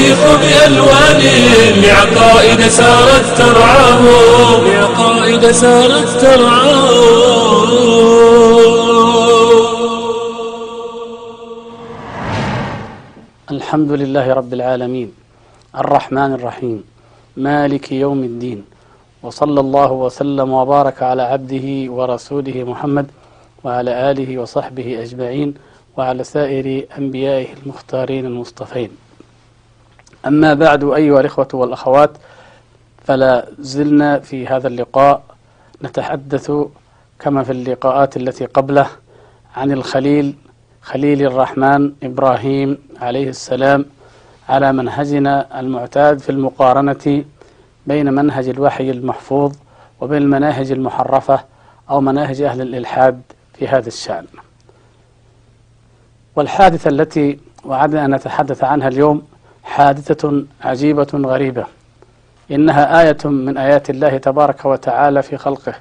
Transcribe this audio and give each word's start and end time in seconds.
أنيق 0.00 0.40
بألوان 0.40 1.20
لعقائد 1.82 2.60
سارت 2.60 3.24
ترعاه 3.38 4.02
لعقائد 4.60 5.50
سارت 5.50 6.08
ترعاه 6.20 6.90
الحمد 13.50 13.92
لله 13.92 14.32
رب 14.32 14.52
العالمين. 14.52 15.12
الرحمن 15.76 16.32
الرحيم. 16.32 16.84
مالك 17.36 17.92
يوم 17.92 18.20
الدين. 18.24 18.64
وصلى 19.22 19.60
الله 19.60 19.92
وسلم 19.92 20.52
وبارك 20.52 21.02
على 21.02 21.22
عبده 21.22 21.92
ورسوله 21.92 22.64
محمد 22.64 23.06
وعلى 23.64 24.10
آله 24.10 24.38
وصحبه 24.38 25.02
أجمعين 25.02 25.54
وعلى 25.96 26.24
سائر 26.24 26.66
أنبيائه 26.98 27.48
المختارين 27.62 28.26
المصطفين. 28.26 29.09
أما 30.26 30.54
بعد 30.54 30.84
أيها 30.84 31.20
الإخوة 31.20 31.48
والأخوات 31.54 32.10
فلا 33.04 33.46
زلنا 33.58 34.18
في 34.18 34.46
هذا 34.46 34.68
اللقاء 34.68 35.22
نتحدث 35.82 36.52
كما 37.18 37.42
في 37.44 37.52
اللقاءات 37.52 38.16
التي 38.16 38.44
قبله 38.44 38.86
عن 39.56 39.72
الخليل 39.72 40.34
خليل 40.82 41.26
الرحمن 41.26 41.92
إبراهيم 42.02 42.78
عليه 43.00 43.28
السلام 43.28 43.84
على 44.48 44.72
منهجنا 44.72 45.60
المعتاد 45.60 46.18
في 46.18 46.30
المقارنة 46.30 47.24
بين 47.86 48.12
منهج 48.14 48.48
الوحي 48.48 48.90
المحفوظ 48.90 49.54
وبين 50.00 50.22
المناهج 50.22 50.72
المحرفة 50.72 51.40
أو 51.90 52.00
مناهج 52.00 52.42
أهل 52.42 52.60
الإلحاد 52.60 53.22
في 53.54 53.68
هذا 53.68 53.88
الشأن. 53.88 54.26
والحادثة 56.36 56.90
التي 56.90 57.38
وعدنا 57.64 58.04
أن 58.04 58.14
نتحدث 58.14 58.64
عنها 58.64 58.88
اليوم 58.88 59.22
حادثة 59.64 60.44
عجيبة 60.60 61.08
غريبة. 61.14 61.64
إنها 62.50 63.02
آية 63.02 63.18
من 63.24 63.58
آيات 63.58 63.90
الله 63.90 64.18
تبارك 64.18 64.64
وتعالى 64.64 65.22
في 65.22 65.36
خلقه. 65.36 65.74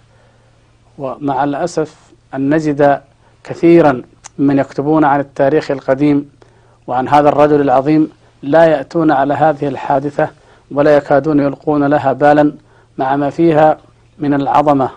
ومع 0.97 1.43
الأسف 1.43 1.95
أن 2.33 2.53
نجد 2.55 3.01
كثيرا 3.43 4.01
من 4.37 4.59
يكتبون 4.59 5.03
عن 5.03 5.19
التاريخ 5.19 5.71
القديم 5.71 6.29
وعن 6.87 7.07
هذا 7.07 7.29
الرجل 7.29 7.61
العظيم 7.61 8.09
لا 8.43 8.65
يأتون 8.65 9.11
على 9.11 9.33
هذه 9.33 9.67
الحادثة 9.67 10.29
ولا 10.71 10.97
يكادون 10.97 11.39
يلقون 11.39 11.83
لها 11.83 12.13
بالا 12.13 12.53
مع 12.97 13.15
ما 13.15 13.29
فيها 13.29 13.77
من 14.19 14.33
العظمة 14.33 14.89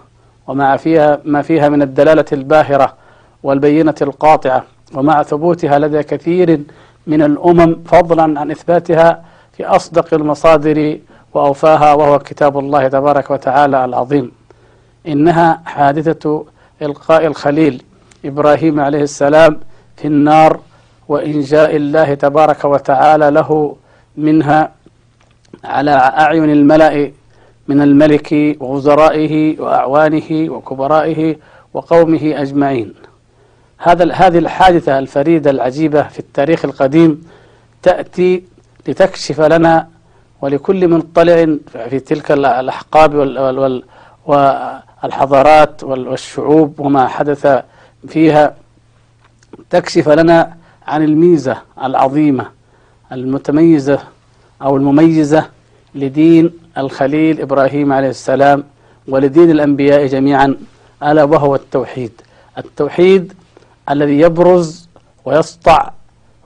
ومع 0.47 0.77
فيها 0.77 1.19
ما 1.25 1.43
فيها 1.43 1.69
من 1.69 1.83
الدلالة 1.83 2.25
الباهرة 2.33 2.95
والبينة 3.43 3.95
القاطعة. 4.03 4.65
ومع 4.95 5.23
ثبوتها 5.23 5.79
لدى 5.79 6.03
كثير 6.03 6.61
من 7.07 7.23
الأمم 7.23 7.77
فضلا 7.85 8.41
عن 8.41 8.51
إثباتها 8.51 9.25
في 9.57 9.65
أصدق 9.67 10.15
المصادر 10.15 10.99
وأوفاها 11.35 11.93
وهو 11.95 12.19
كتاب 12.19 12.59
الله 12.59 12.89
تبارك 12.89 13.31
وتعالى 13.31 13.85
العظيم. 13.85 14.33
إنها 15.09 15.63
حادثة 15.67 16.45
إلقاء 16.83 17.27
الخليل 17.27 17.83
إبراهيم 18.25 18.81
عليه 18.81 19.03
السلام 19.03 19.61
في 19.97 20.05
النار 20.09 20.61
وإنجاء 21.09 21.77
الله 21.77 22.15
تبارك 22.15 22.65
وتعالى 22.65 23.31
له 23.31 23.77
منها 24.17 24.73
على 25.65 25.91
أعين 25.91 26.51
الملأ 26.51 27.11
من 27.69 27.83
الملك 27.83 28.57
ووزرائه 28.61 29.61
وأعوانه 29.61 30.29
وكبرائه 30.31 31.37
وقومه 31.75 32.35
أجمعين. 32.43 32.95
هذا 33.85 34.13
هذه 34.13 34.39
الحادثة 34.39 34.99
الفريدة 34.99 35.51
العجيبة 35.51 36.03
في 36.03 36.19
التاريخ 36.19 36.65
القديم 36.65 37.27
تأتي 37.83 38.43
لتكشف 38.89 39.41
لنا 39.41 39.89
ولكل 40.43 40.89
مطلع 40.89 41.57
في 41.91 42.01
تلك 42.01 42.33
الأحقاب 42.33 43.15
وال 43.15 43.39
وال 43.39 43.83
والحضارات 44.27 45.85
والشعوب 45.85 46.81
وما 46.81 47.09
حدث 47.09 47.63
فيها. 48.09 48.55
تكشف 49.71 50.09
لنا 50.09 50.57
عن 50.87 51.03
الميزة 51.03 51.57
العظيمة 51.85 52.47
المتميزة 53.13 53.99
أو 54.63 54.77
المميزة 54.77 55.49
لدين 55.95 56.51
الخليل 56.79 57.41
إبراهيم 57.41 57.93
عليه 57.93 58.09
السلام 58.09 58.65
ولدين 59.09 59.51
الأنبياء 59.51 60.07
جميعا 60.07 60.57
ألا 61.03 61.25
وهو 61.25 61.55
التوحيد. 61.55 62.13
التوحيد 62.59 63.33
الذي 63.91 64.21
يبرز 64.21 64.89
ويسطع 65.25 65.91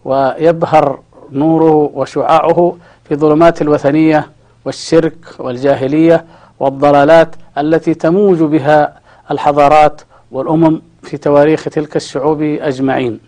ويبهر 0.04 1.00
نوره 1.32 1.90
وشعاعه 1.94 2.76
في 3.08 3.16
ظلمات 3.16 3.62
الوثنية 3.62 4.30
والشرك 4.64 5.16
والجاهلية 5.38 6.24
والضلالات 6.60 7.36
التي 7.58 7.94
تموج 7.94 8.42
بها 8.42 8.98
الحضارات 9.30 10.00
والأمم 10.30 10.82
في 11.02 11.16
تواريخ 11.16 11.64
تلك 11.64 11.96
الشعوب 11.96 12.42
أجمعين. 12.42 13.20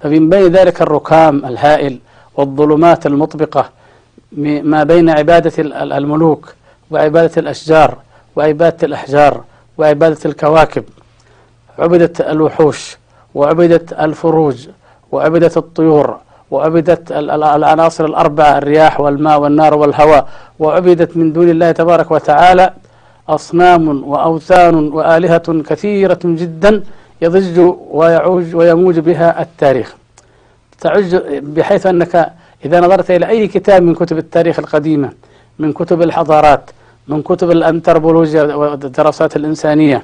فمن 0.00 0.28
بين 0.30 0.52
ذلك 0.52 0.82
الركام 0.82 1.46
الهائل 1.46 1.98
والظلمات 2.36 3.06
المطبقة 3.06 3.70
ما 4.62 4.84
بين 4.84 5.10
عبادة 5.10 5.52
الملوك 5.82 6.54
وعبادة 6.90 7.32
الأشجار 7.36 7.98
وعبادة 8.36 8.86
الأحجار 8.86 9.44
وعبادة 9.78 10.18
الكواكب 10.24 10.84
عبدت 11.78 12.20
الوحوش 12.20 12.96
وعبدت 13.34 13.92
الفروج 13.92 14.68
وعبدت 15.12 15.56
الطيور 15.56 16.16
وعبدت 16.50 17.12
العناصر 17.12 18.04
الأربعة 18.04 18.58
الرياح 18.58 19.00
والماء 19.00 19.40
والنار 19.40 19.74
والهواء 19.74 20.28
وعبدت 20.58 21.16
من 21.16 21.32
دون 21.32 21.50
الله 21.50 21.72
تبارك 21.72 22.10
وتعالى 22.10 22.70
أصنام 23.28 24.08
وأوثان 24.08 24.74
وآلهة 24.74 25.62
كثيرة 25.68 26.18
جدا 26.24 26.82
يضج 27.22 27.74
ويعوج 27.90 28.54
ويموج 28.56 28.98
بها 28.98 29.42
التاريخ. 29.42 29.94
تعج 30.80 31.16
بحيث 31.56 31.86
أنك 31.86 32.32
إذا 32.64 32.80
نظرت 32.80 33.10
إلى 33.10 33.28
أي 33.28 33.48
كتاب 33.48 33.82
من 33.82 33.94
كتب 33.94 34.18
التاريخ 34.18 34.58
القديمة 34.58 35.12
من 35.58 35.72
كتب 35.72 36.02
الحضارات 36.02 36.70
من 37.08 37.22
كتب 37.22 37.50
الأنثروبولوجيا 37.50 38.42
والدراسات 38.42 39.36
الإنسانية 39.36 40.02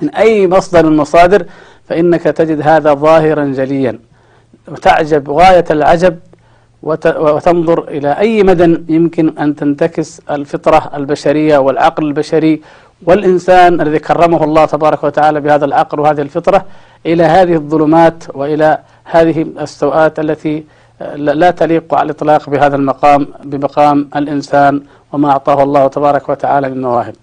من 0.00 0.10
أي 0.10 0.48
مصدر 0.48 0.86
من 0.86 0.92
المصادر 0.92 1.44
فإنك 1.92 2.22
تجد 2.22 2.60
هذا 2.60 2.94
ظاهرا 2.94 3.44
جليا. 3.44 3.98
وتعجب 4.68 5.30
غاية 5.30 5.64
العجب 5.70 6.18
وتنظر 6.82 7.88
إلى 7.88 8.18
أي 8.18 8.42
مدى 8.42 8.84
يمكن 8.88 9.38
أن 9.38 9.56
تنتكس 9.56 10.20
الفطرة 10.30 10.90
البشرية 10.94 11.58
والعقل 11.58 12.04
البشري 12.04 12.62
والإنسان 13.06 13.80
الذي 13.80 13.98
كرمه 13.98 14.44
الله 14.44 14.64
تبارك 14.64 15.04
وتعالى 15.04 15.40
بهذا 15.40 15.64
العقل 15.64 16.00
وهذه 16.00 16.20
الفطرة 16.20 16.64
إلى 17.06 17.22
هذه 17.22 17.54
الظلمات 17.54 18.24
وإلى 18.34 18.78
هذه 19.04 19.46
السوءات 19.60 20.18
التي 20.18 20.64
لا 21.16 21.50
تليق 21.50 21.94
على 21.94 22.04
الإطلاق 22.04 22.50
بهذا 22.50 22.76
المقام 22.76 23.26
بمقام 23.44 24.08
الإنسان 24.16 24.82
وما 25.12 25.30
أعطاه 25.30 25.62
الله 25.62 25.86
تبارك 25.88 26.28
وتعالى 26.28 26.68
من 26.68 26.82
مواهب. 26.82 27.14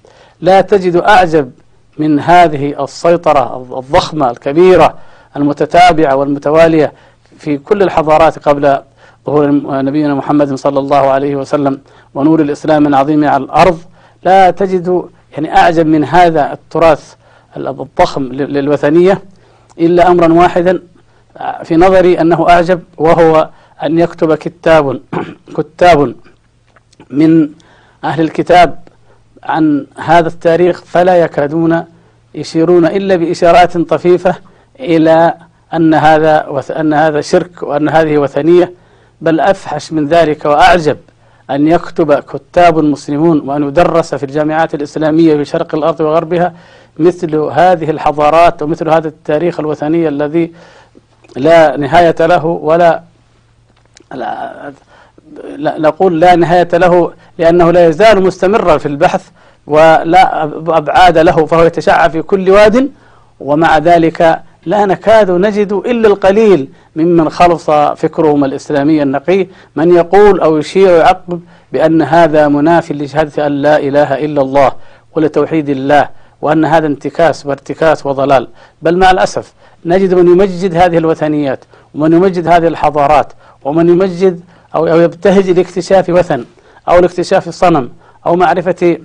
لا 0.41 0.61
تجد 0.61 0.95
أعجب 0.95 1.51
من 1.97 2.19
هذه 2.19 2.83
السيطرة 2.83 3.57
الضخمة 3.79 4.31
الكبيرة 4.31 4.93
المتتابعة 5.35 6.15
والمتوالية 6.15 6.93
في 7.37 7.57
كل 7.57 7.83
الحضارات 7.83 8.39
قبل 8.39 8.77
ظهور 9.25 9.51
نبينا 9.81 10.15
محمد 10.15 10.55
صلى 10.55 10.79
الله 10.79 10.97
عليه 10.97 11.35
وسلم 11.35 11.79
ونور 12.15 12.41
الإسلام 12.41 12.87
العظيم 12.87 13.25
على 13.25 13.43
الأرض 13.43 13.79
لا 14.23 14.51
تجد 14.51 15.03
يعني 15.33 15.57
أعجب 15.57 15.85
من 15.85 16.03
هذا 16.05 16.53
التراث 16.53 17.13
الضخم 17.57 18.23
للوثنية 18.23 19.21
إلا 19.79 20.11
أمرا 20.11 20.33
واحدا 20.33 20.79
في 21.63 21.75
نظري 21.75 22.21
أنه 22.21 22.49
أعجب 22.49 22.81
وهو 22.97 23.49
أن 23.83 23.99
يكتب 23.99 24.35
كتاب 24.35 25.01
كتاب 25.57 26.15
من 27.09 27.49
أهل 28.03 28.21
الكتاب 28.21 28.79
عن 29.43 29.85
هذا 29.97 30.27
التاريخ 30.27 30.81
فلا 30.85 31.15
يكادون 31.15 31.85
يشيرون 32.35 32.85
إلا 32.85 33.15
بإشارات 33.15 33.77
طفيفة 33.77 34.35
إلى 34.79 35.33
أن 35.73 35.93
هذا 35.93 36.61
أن 36.79 36.93
هذا 36.93 37.21
شرك 37.21 37.63
وأن 37.63 37.89
هذه 37.89 38.17
وثنية 38.17 38.73
بل 39.21 39.39
أفحش 39.39 39.91
من 39.91 40.07
ذلك 40.07 40.45
وأعجب 40.45 40.97
أن 41.49 41.67
يكتب 41.67 42.13
كتاب 42.13 42.77
مسلمون 42.77 43.49
وأن 43.49 43.63
يدرس 43.63 44.15
في 44.15 44.23
الجامعات 44.23 44.75
الإسلامية 44.75 45.35
في 45.35 45.45
شرق 45.45 45.75
الأرض 45.75 45.99
وغربها 46.01 46.53
مثل 46.97 47.35
هذه 47.35 47.89
الحضارات 47.89 48.61
ومثل 48.61 48.89
هذا 48.89 49.07
التاريخ 49.07 49.59
الوثني 49.59 50.07
الذي 50.07 50.51
لا 51.35 51.77
نهاية 51.77 52.15
له 52.19 52.45
ولا 52.45 53.01
لا 54.11 54.73
نقول 55.77 56.19
لا 56.19 56.35
نهاية 56.35 56.67
له 56.73 57.13
لأنه 57.39 57.71
لا 57.71 57.87
يزال 57.87 58.23
مستمرا 58.23 58.77
في 58.77 58.85
البحث 58.85 59.23
ولا 59.67 60.43
أبعاد 60.53 61.17
له 61.17 61.45
فهو 61.45 61.63
يتشعب 61.63 62.11
في 62.11 62.21
كل 62.21 62.49
واد 62.49 62.91
ومع 63.39 63.77
ذلك 63.77 64.39
لا 64.65 64.85
نكاد 64.85 65.31
نجد 65.31 65.73
إلا 65.73 66.07
القليل 66.07 66.69
ممن 66.95 67.29
خلص 67.29 67.69
فكرهم 67.71 68.43
الإسلامي 68.45 69.03
النقي. 69.03 69.47
من 69.75 69.95
يقول 69.95 70.39
أو 70.39 70.57
يشير 70.57 70.89
ويعقب 70.89 71.41
بأن 71.73 72.01
هذا 72.01 72.47
منافي 72.47 72.93
لشهادة 72.93 73.47
أن 73.47 73.51
لا 73.51 73.79
إله 73.79 74.25
إلا 74.25 74.41
الله 74.41 74.71
ولتوحيد 75.15 75.69
الله 75.69 76.09
وأن 76.41 76.65
هذا 76.65 76.87
انتكاس 76.87 77.45
وارتكاس 77.45 78.05
وضلال. 78.05 78.47
بل 78.81 78.97
مع 78.97 79.11
الأسف 79.11 79.53
نجد 79.85 80.13
من 80.13 80.27
يمجد 80.31 80.75
هذه 80.75 80.97
الوثنيات 80.97 81.65
ومن 81.95 82.13
يمجد 82.13 82.47
هذه 82.47 82.67
الحضارات 82.67 83.33
ومن 83.65 83.89
يمجد 83.89 84.41
أو 84.75 84.87
يبتهج 84.87 85.49
لاكتشاف 85.49 86.09
وثن. 86.09 86.45
أو 86.87 86.99
لاكتشاف 86.99 87.49
صنم 87.49 87.89
أو 88.25 88.35
معرفة 88.35 88.97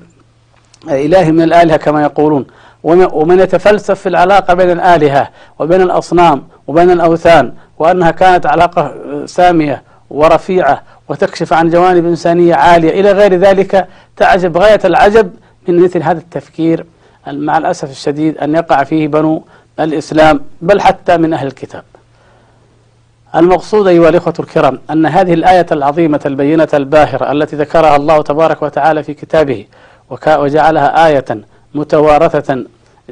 إله 0.88 1.30
من 1.30 1.42
الآلهة 1.42 1.76
كما 1.76 2.02
يقولون. 2.02 2.46
ومن 2.84 3.40
يتفلسف 3.40 4.00
في 4.00 4.08
العلاقة 4.08 4.54
بين 4.54 4.70
الآلهة 4.70 5.28
وبين 5.58 5.80
الأصنام 5.82 6.42
وبين 6.66 6.90
الأوثان 6.90 7.52
وأنها 7.78 8.10
كانت 8.10 8.46
علاقة 8.46 8.94
سامية 9.26 9.82
ورفيعة 10.10 10.82
وتكشف 11.08 11.52
عن 11.52 11.70
جوانب 11.70 12.06
إنسانية 12.06 12.54
عالية 12.54 13.00
إلى 13.00 13.12
غير 13.12 13.34
ذلك 13.34 13.88
تعجب 14.16 14.58
غاية 14.58 14.80
العجب 14.84 15.32
من 15.68 15.82
مثل 15.82 16.02
هذا 16.02 16.18
التفكير 16.18 16.86
مع 17.26 17.58
الأسف 17.58 17.90
الشديد 17.90 18.38
أن 18.38 18.54
يقع 18.54 18.84
فيه 18.84 19.08
بنو 19.08 19.44
الإسلام 19.80 20.40
بل 20.62 20.80
حتى 20.80 21.16
من 21.16 21.32
أهل 21.32 21.46
الكتاب. 21.46 21.84
المقصود 23.36 23.86
أيها 23.86 24.08
الإخوة 24.08 24.34
الكرام 24.40 24.78
أن 24.90 25.06
هذه 25.06 25.34
الآية 25.34 25.66
العظيمة 25.72 26.20
البينة 26.26 26.68
الباهرة 26.74 27.32
التي 27.32 27.56
ذكرها 27.56 27.96
الله 27.96 28.22
تبارك 28.22 28.62
وتعالى 28.62 29.02
في 29.02 29.14
كتابه 29.14 29.66
وجعلها 30.26 31.06
آية 31.06 31.24
متوارثة 31.74 32.64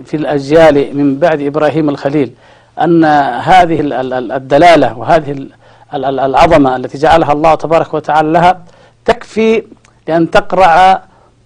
في 0.04 0.16
الأجيال 0.16 0.96
من 0.96 1.18
بعد 1.18 1.40
إبراهيم 1.40 1.88
الخليل 1.88 2.32
أن 2.80 3.04
هذه 3.44 3.80
الدلالة 4.36 4.98
وهذه 4.98 5.46
العظمة 5.94 6.76
التي 6.76 6.98
جعلها 6.98 7.32
الله 7.32 7.54
تبارك 7.54 7.94
وتعالى 7.94 8.32
لها 8.32 8.60
تكفي 9.04 9.62
لأن 10.08 10.30
تقرع 10.30 11.02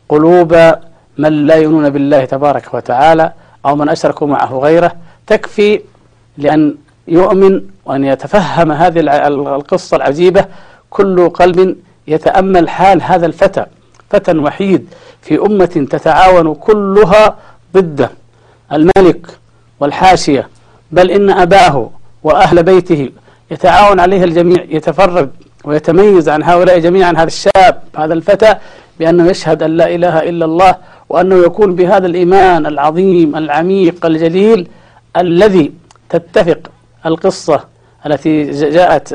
قلوب 0.08 0.74
من 1.18 1.46
لا 1.46 1.54
يؤمنون 1.54 1.90
بالله 1.90 2.24
تبارك 2.24 2.74
وتعالى 2.74 3.32
أو 3.66 3.76
من 3.76 3.88
أشركوا 3.88 4.26
معه 4.26 4.58
غيره 4.58 4.92
تكفي 5.26 5.80
لأن 6.38 6.74
يؤمن 7.08 7.62
وأن 7.84 8.04
يتفهم 8.04 8.72
هذه 8.72 9.00
القصة 9.26 9.96
العجيبة 9.96 10.44
كل 10.90 11.28
قلب 11.28 11.76
يتأمل 12.08 12.68
حال 12.68 13.02
هذا 13.02 13.26
الفتى 13.26 13.66
فتى 14.10 14.38
وحيد 14.38 14.88
في 15.22 15.38
أمة 15.38 15.86
تتعاون 15.90 16.54
كلها 16.54 17.36
ضده 17.74 18.10
الملك 18.72 19.26
والحاشية 19.80 20.48
بل 20.92 21.10
إن 21.10 21.30
أباه 21.30 21.90
وأهل 22.22 22.62
بيته 22.62 23.10
يتعاون 23.50 24.00
عليه 24.00 24.24
الجميع 24.24 24.64
يتفرد 24.68 25.30
ويتميز 25.64 26.28
عن 26.28 26.42
هؤلاء 26.42 26.78
جميعا 26.78 27.12
هذا 27.12 27.24
الشاب 27.24 27.82
هذا 27.96 28.14
الفتى 28.14 28.54
بأنه 28.98 29.30
يشهد 29.30 29.62
أن 29.62 29.70
لا 29.76 29.94
إله 29.94 30.18
إلا 30.22 30.44
الله 30.44 30.76
وأنه 31.08 31.34
يكون 31.36 31.74
بهذا 31.74 32.06
الإيمان 32.06 32.66
العظيم 32.66 33.36
العميق 33.36 34.06
الجليل 34.06 34.68
الذي 35.16 35.72
تتفق 36.10 36.70
القصة 37.06 37.64
التي 38.06 38.50
جاءت 38.50 39.14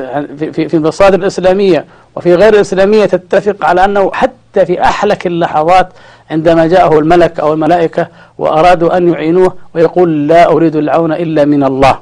في 0.52 0.74
المصادر 0.74 1.18
الإسلامية 1.18 1.84
وفي 2.16 2.34
غير 2.34 2.54
الإسلامية 2.54 3.04
تتفق 3.04 3.64
على 3.64 3.84
أنه 3.84 4.10
حتى 4.12 4.66
في 4.66 4.82
أحلك 4.82 5.26
اللحظات 5.26 5.88
عندما 6.30 6.66
جاءه 6.66 6.98
الملك 6.98 7.40
أو 7.40 7.52
الملائكة 7.52 8.08
وأرادوا 8.38 8.96
أن 8.96 9.12
يعينوه 9.12 9.54
ويقول 9.74 10.28
لا 10.28 10.46
أريد 10.52 10.76
العون 10.76 11.12
إلا 11.12 11.44
من 11.44 11.64
الله. 11.64 11.98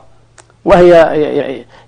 وهي 0.65 0.91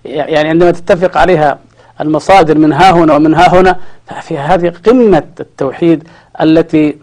يعني 0.04 0.48
عندما 0.48 0.70
تتفق 0.70 1.16
عليها 1.16 1.58
المصادر 2.00 2.58
من 2.58 2.72
ها 2.72 2.90
هنا 2.90 3.14
ومن 3.16 3.34
ها 3.34 3.54
هنا 3.60 3.76
ففي 4.06 4.38
هذه 4.38 4.72
قمة 4.86 5.22
التوحيد 5.40 6.08
التي 6.40 6.96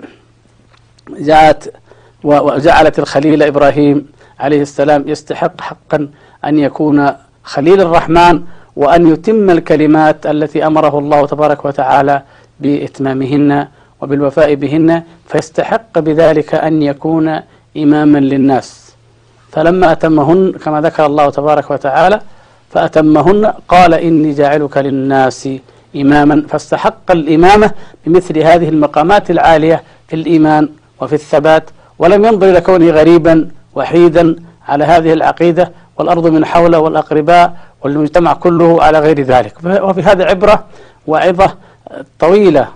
جاءت 1.19 1.73
وجعلت 2.23 2.99
الخليل 2.99 3.43
إبراهيم 3.43 4.05
عليه 4.39 4.61
السلام 4.61 5.03
يستحق 5.07 5.61
حقا 5.61 6.09
أن 6.45 6.59
يكون 6.59 7.09
خليل 7.43 7.81
الرحمن 7.81 8.41
وأن 8.75 9.07
يتم 9.13 9.49
الكلمات 9.49 10.25
التي 10.25 10.65
أمره 10.67 10.99
الله 10.99 11.25
تبارك 11.27 11.65
وتعالى 11.65 12.21
بإتمامهن 12.59 13.67
وبالوفاء 14.01 14.55
بهن 14.55 15.03
فيستحق 15.27 15.99
بذلك 15.99 16.55
أن 16.55 16.81
يكون 16.81 17.39
إماما 17.77 18.17
للناس. 18.17 18.95
فلما 19.51 19.91
أتمهن 19.91 20.51
كما 20.51 20.81
ذكر 20.81 21.05
الله 21.05 21.29
تبارك 21.29 21.71
وتعالى 21.71 22.21
فأتمهن 22.69 23.45
قال 23.67 23.93
إني 23.93 24.33
جاعلك 24.33 24.77
للناس 24.77 25.49
إماما. 25.95 26.43
فاستحق 26.49 27.11
الإمامة 27.11 27.71
بمثل 28.05 28.37
هذه 28.37 28.69
المقامات 28.69 29.31
العالية 29.31 29.83
في 30.07 30.15
الإيمان 30.15 30.69
وفي 31.01 31.13
الثبات 31.13 31.69
ولم 31.99 32.25
ينظر 32.25 32.49
إلى 32.49 32.61
كونه 32.61 32.89
غريبا 32.89 33.49
وحيدا 33.75 34.35
على 34.67 34.83
هذه 34.83 35.13
العقيدة 35.13 35.71
والأرض 35.99 36.27
من 36.27 36.45
حوله 36.45 36.79
والأقرباء 36.79 37.53
والمجتمع 37.81 38.33
كله 38.33 38.83
على 38.83 38.99
غير 38.99 39.21
ذلك. 39.21 39.53
وفي 39.63 40.01
هذا 40.01 40.25
عبرة 40.25 40.63
وعظة 41.07 41.55
طويلة 42.19 42.67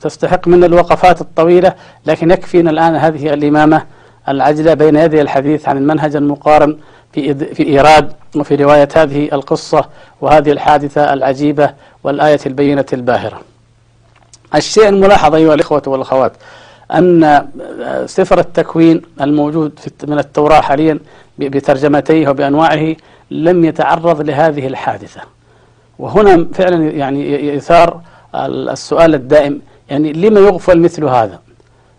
تستحق 0.00 0.48
منا 0.48 0.66
الوقفات 0.66 1.20
الطويلة 1.20 1.74
لكن 2.06 2.30
يكفينا 2.30 2.70
الآن 2.70 2.96
هذه 2.96 3.34
الإمامة 3.34 3.82
العجلة 4.28 4.74
بين 4.74 4.96
يدي 4.96 5.20
الحديث 5.20 5.68
عن 5.68 5.76
المنهج 5.76 6.16
المقارن 6.16 6.76
في 7.12 7.34
في 7.34 7.66
إيراد 7.66 8.12
وفي 8.36 8.54
رواية 8.54 8.88
هذه 8.96 9.28
القصة 9.32 9.84
وهذه 10.20 10.52
الحادثة 10.52 11.12
العجيبة 11.12 11.70
والآية 12.04 12.40
البينة 12.46 12.84
الباهرة. 12.92 13.40
الشيء 14.54 14.88
الملاحظ 14.88 15.34
أيها 15.34 15.54
الإخوة 15.54 15.82
والأخوات 15.86 16.32
أن 16.92 17.48
سفر 18.06 18.38
التكوين 18.38 19.02
الموجود 19.20 19.78
من 20.08 20.18
التوراة 20.18 20.60
حاليا 20.60 20.98
بترجمتيه 21.48 22.28
وبأنواعه 22.28 22.96
لم 23.30 23.64
يتعرض 23.64 24.20
لهذه 24.20 24.66
الحادثة. 24.66 25.20
وهنا 25.98 26.48
فعلا 26.54 26.90
يعني 26.90 27.46
يثار 27.54 28.00
السؤال 28.34 29.14
الدائم 29.14 29.60
يعني 29.90 30.12
لما 30.12 30.40
يغفل 30.40 30.80
مثل 30.80 31.04
هذا؟ 31.04 31.38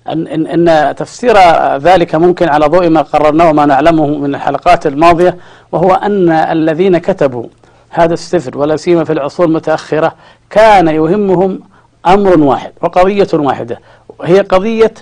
أن, 0.09 0.27
إن, 0.27 0.69
إن 0.69 0.95
تفسير 0.95 1.37
ذلك 1.77 2.15
ممكن 2.15 2.49
على 2.49 2.65
ضوء 2.65 2.89
ما 2.89 3.01
قررناه 3.01 3.49
وما 3.49 3.65
نعلمه 3.65 4.07
من 4.07 4.35
الحلقات 4.35 4.87
الماضية 4.87 5.37
وهو 5.71 5.93
أن 5.93 6.29
الذين 6.31 6.97
كتبوا 6.97 7.45
هذا 7.89 8.13
السفر 8.13 8.57
ولا 8.57 8.75
سيما 8.75 9.03
في 9.03 9.13
العصور 9.13 9.45
المتأخرة 9.45 10.13
كان 10.49 10.87
يهمهم 10.87 11.59
أمر 12.07 12.39
واحد 12.39 12.71
وقضية 12.81 13.27
واحدة 13.33 13.79
هي 14.23 14.39
قضية 14.39 14.93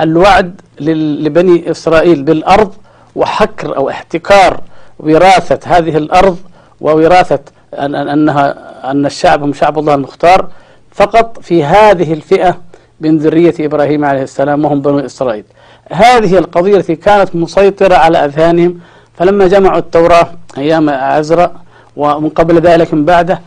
الوعد 0.00 0.60
لبني 0.80 1.70
إسرائيل 1.70 2.22
بالأرض 2.22 2.74
وحكر 3.16 3.76
أو 3.76 3.90
احتكار 3.90 4.60
وراثة 5.00 5.60
هذه 5.76 5.96
الأرض 5.96 6.36
ووراثة 6.80 7.38
أن 7.74 7.94
أنها 7.94 8.46
أن 8.90 9.06
الشعب 9.06 9.42
هم 9.42 9.52
شعب 9.52 9.78
الله 9.78 9.94
المختار 9.94 10.48
فقط 10.92 11.38
في 11.42 11.64
هذه 11.64 12.12
الفئة 12.12 12.56
من 13.00 13.18
ذرية 13.18 13.54
إبراهيم 13.60 14.04
عليه 14.04 14.22
السلام 14.22 14.64
وهم 14.64 14.80
بنو 14.80 14.98
إسرائيل. 14.98 15.44
هذه 15.92 16.38
القضية 16.38 16.76
التي 16.76 16.96
كانت 16.96 17.36
مسيطرة 17.36 17.94
على 17.94 18.24
أذهانهم 18.24 18.80
فلما 19.18 19.46
جمعوا 19.46 19.78
التوراة 19.78 20.28
أيام 20.58 20.90
عزرا 20.90 21.52
ومن 21.96 22.28
قبل 22.28 22.60
ذلك 22.60 22.94
من 22.94 23.04
بعده 23.04 23.40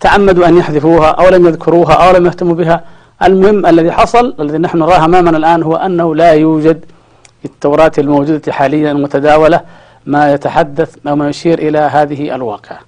تعمدوا 0.00 0.48
أن 0.48 0.58
يحذفوها 0.58 1.08
أو 1.10 1.28
لم 1.28 1.46
يذكروها 1.46 1.92
أو 1.92 2.16
لم 2.16 2.26
يهتموا 2.26 2.54
بها 2.54 2.84
المهم 3.22 3.66
الذي 3.66 3.92
حصل 3.92 4.34
الذي 4.40 4.58
نحن 4.58 4.78
نراه 4.78 5.04
أمامنا 5.04 5.36
الآن 5.36 5.62
هو 5.62 5.76
أنه 5.76 6.14
لا 6.14 6.32
يوجد 6.32 6.84
التوراة 7.46 7.92
الموجودة 7.98 8.52
حاليا 8.52 8.92
المتداولة 8.92 9.60
ما 10.06 10.32
يتحدث 10.32 10.96
أو 11.06 11.16
ما 11.16 11.28
يشير 11.28 11.58
إلى 11.58 11.78
هذه 11.78 12.34
الواقعة 12.34 12.78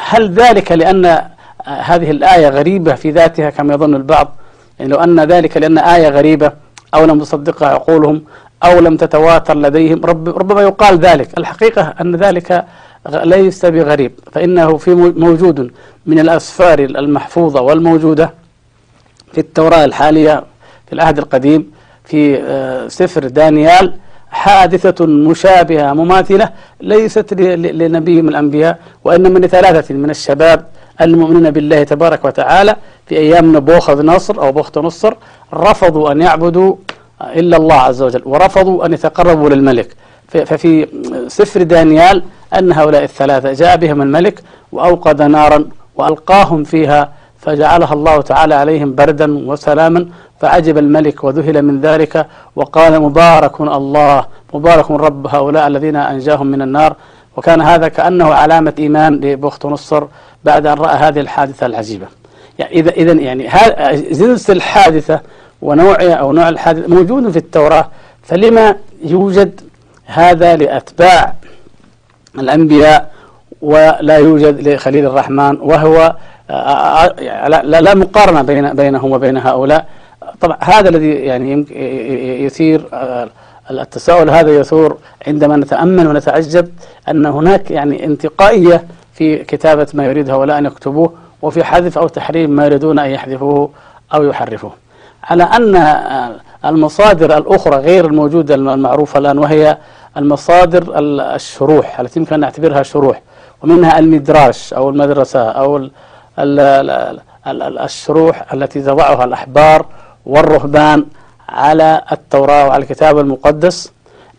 هل 0.00 0.32
ذلك 0.32 0.72
لأن 0.72 1.04
هذه 1.64 2.10
الآية 2.10 2.48
غريبة 2.48 2.94
في 2.94 3.10
ذاتها 3.10 3.50
كما 3.50 3.74
يظن 3.74 3.94
البعض؟ 3.94 4.36
يعني 4.78 4.90
لو 4.90 4.98
أن 4.98 5.20
ذلك 5.20 5.56
لأن 5.56 5.78
آية 5.78 6.08
غريبة 6.08 6.52
أو 6.94 7.04
لم 7.04 7.20
تصدقها 7.20 7.68
عقولهم 7.68 8.22
أو 8.64 8.80
لم 8.80 8.96
تتواتر 8.96 9.56
لديهم 9.56 10.04
رب 10.04 10.28
ربما 10.28 10.62
يقال 10.62 10.98
ذلك. 10.98 11.38
الحقيقة 11.38 11.94
أن 12.00 12.16
ذلك 12.16 12.64
ليس 13.08 13.66
بغريب 13.66 14.12
فإنه 14.32 14.76
في 14.76 14.94
موجود 14.94 15.70
من 16.06 16.18
الأسفار 16.18 16.78
المحفوظة 16.78 17.60
والموجودة 17.60 18.34
في 19.32 19.40
التوراة 19.40 19.84
الحالية 19.84 20.44
في 20.86 20.92
العهد 20.92 21.18
القديم. 21.18 21.70
في 22.08 22.40
آه، 22.42 22.88
سفر 22.88 23.26
دانيال 23.28 23.92
حادثة 24.30 25.06
مشابهة 25.06 25.92
مماثلة 25.92 26.50
ليست 26.80 27.34
لنبي 27.80 28.22
من 28.22 28.28
الأنبياء 28.28 28.78
وإنما 29.04 29.38
لثلاثة 29.38 29.94
من 29.94 30.10
الشباب 30.10 30.66
المؤمنين 31.00 31.50
بالله 31.50 31.82
تبارك 31.84 32.24
وتعالى 32.24 32.76
في 33.06 33.18
أيام 33.18 33.56
نبوخذ 33.56 34.06
نصر 34.06 34.42
أو 34.42 34.52
بخت 34.52 34.78
نصر 34.78 35.14
رفضوا 35.54 36.12
أن 36.12 36.20
يعبدوا 36.20 36.76
إلا 37.22 37.56
الله 37.56 37.74
عز 37.74 38.02
وجل 38.02 38.22
ورفضوا 38.24 38.86
أن 38.86 38.92
يتقربوا 38.92 39.48
للملك. 39.50 39.88
ففي 40.28 40.86
سفر 41.28 41.62
دانيال 41.62 42.22
أن 42.58 42.72
هؤلاء 42.72 43.02
الثلاثة 43.02 43.52
جاء 43.52 43.76
بهم 43.76 44.02
الملك 44.02 44.42
وأوقد 44.72 45.22
نارا 45.22 45.64
وألقاهم 45.96 46.64
فيها 46.64 47.12
فجعلها 47.38 47.92
الله 47.94 48.20
تعالى 48.20 48.54
عليهم 48.54 48.94
بردا 48.94 49.48
وسلاما 49.48 50.08
فعجب 50.40 50.78
الملك 50.78 51.24
وذهل 51.24 51.62
من 51.62 51.80
ذلك 51.80 52.26
وقال 52.56 53.02
مبارك 53.02 53.60
الله 53.60 54.24
مبارك 54.54 54.90
رب 54.90 55.26
هؤلاء 55.26 55.66
الذين 55.66 55.96
أنجاهم 55.96 56.46
من 56.46 56.62
النار. 56.62 56.96
وكان 57.36 57.60
هذا 57.60 57.88
كأنه 57.88 58.34
علامة 58.34 58.74
إيمان 58.78 59.14
لبخت 59.14 59.66
نصر 59.66 60.04
بعد 60.44 60.66
أن 60.66 60.78
رأى 60.78 60.96
هذه 60.96 61.20
الحادثة 61.20 61.66
العجيبة. 61.66 62.06
يعني 62.58 62.72
إذا 62.72 62.90
إذا 62.90 63.12
يعني 63.12 63.48
جنس 64.10 64.50
الحادثة 64.50 65.20
ونوعها 65.62 66.14
أو 66.14 66.32
نوع 66.32 66.48
الحادثة 66.48 66.88
موجود 66.88 67.30
في 67.30 67.36
التوراة 67.36 67.88
فلما 68.22 68.76
يوجد 69.04 69.60
هذا 70.06 70.56
لأتباع 70.56 71.34
الأنبياء 72.38 73.12
ولا 73.62 74.16
يوجد 74.16 74.68
لخليل 74.68 75.06
الرحمن 75.06 75.58
وهو 75.60 76.16
آه، 76.50 76.52
آه، 76.52 77.14
آه، 77.20 77.48
لا, 77.48 77.94
مقارنة 77.94 78.42
بين 78.42 78.72
بينهم 78.72 79.12
وبين 79.12 79.36
هؤلاء 79.36 79.86
طبعا 80.40 80.58
هذا 80.60 80.88
الذي 80.88 81.10
يعني 81.10 81.66
يثير 82.44 82.88
التساؤل 83.70 84.30
هذا 84.30 84.50
يثور 84.50 84.96
عندما 85.26 85.56
نتأمل 85.56 86.06
ونتعجب 86.06 86.68
أن 87.08 87.26
هناك 87.26 87.70
يعني 87.70 88.04
انتقائية 88.04 88.84
في 89.12 89.36
كتابة 89.36 89.86
ما 89.94 90.04
يريد 90.06 90.30
هؤلاء 90.30 90.58
أن 90.58 90.66
يكتبوه 90.66 91.12
وفي 91.42 91.64
حذف 91.64 91.98
أو 91.98 92.08
تحريم 92.08 92.50
ما 92.50 92.64
يريدون 92.64 92.98
أن 92.98 93.10
يحذفوه 93.10 93.70
أو 94.14 94.24
يحرفوه. 94.24 94.72
على 95.24 95.42
أن 95.42 95.76
المصادر 96.64 97.38
الأخرى 97.38 97.76
غير 97.76 98.06
الموجودة 98.06 98.54
المعروفة 98.54 99.18
الآن 99.18 99.38
وهي 99.38 99.78
المصادر 100.16 100.92
الشروح 101.34 102.00
التي 102.00 102.20
يمكن 102.20 102.34
أن 102.34 102.40
نعتبرها 102.40 102.82
شروح 102.82 103.22
ومنها 103.62 103.98
المدراش 103.98 104.74
أو 104.74 104.88
المدرسة 104.90 105.40
أو 105.50 105.88
الشروح 107.84 108.52
التي 108.52 108.80
تضعها 108.82 109.24
الأحبار 109.24 109.86
والرهبان 110.26 111.06
على 111.48 112.02
التوراة 112.12 112.66
وعلى 112.66 112.82
الكتاب 112.82 113.18
المقدس 113.18 113.92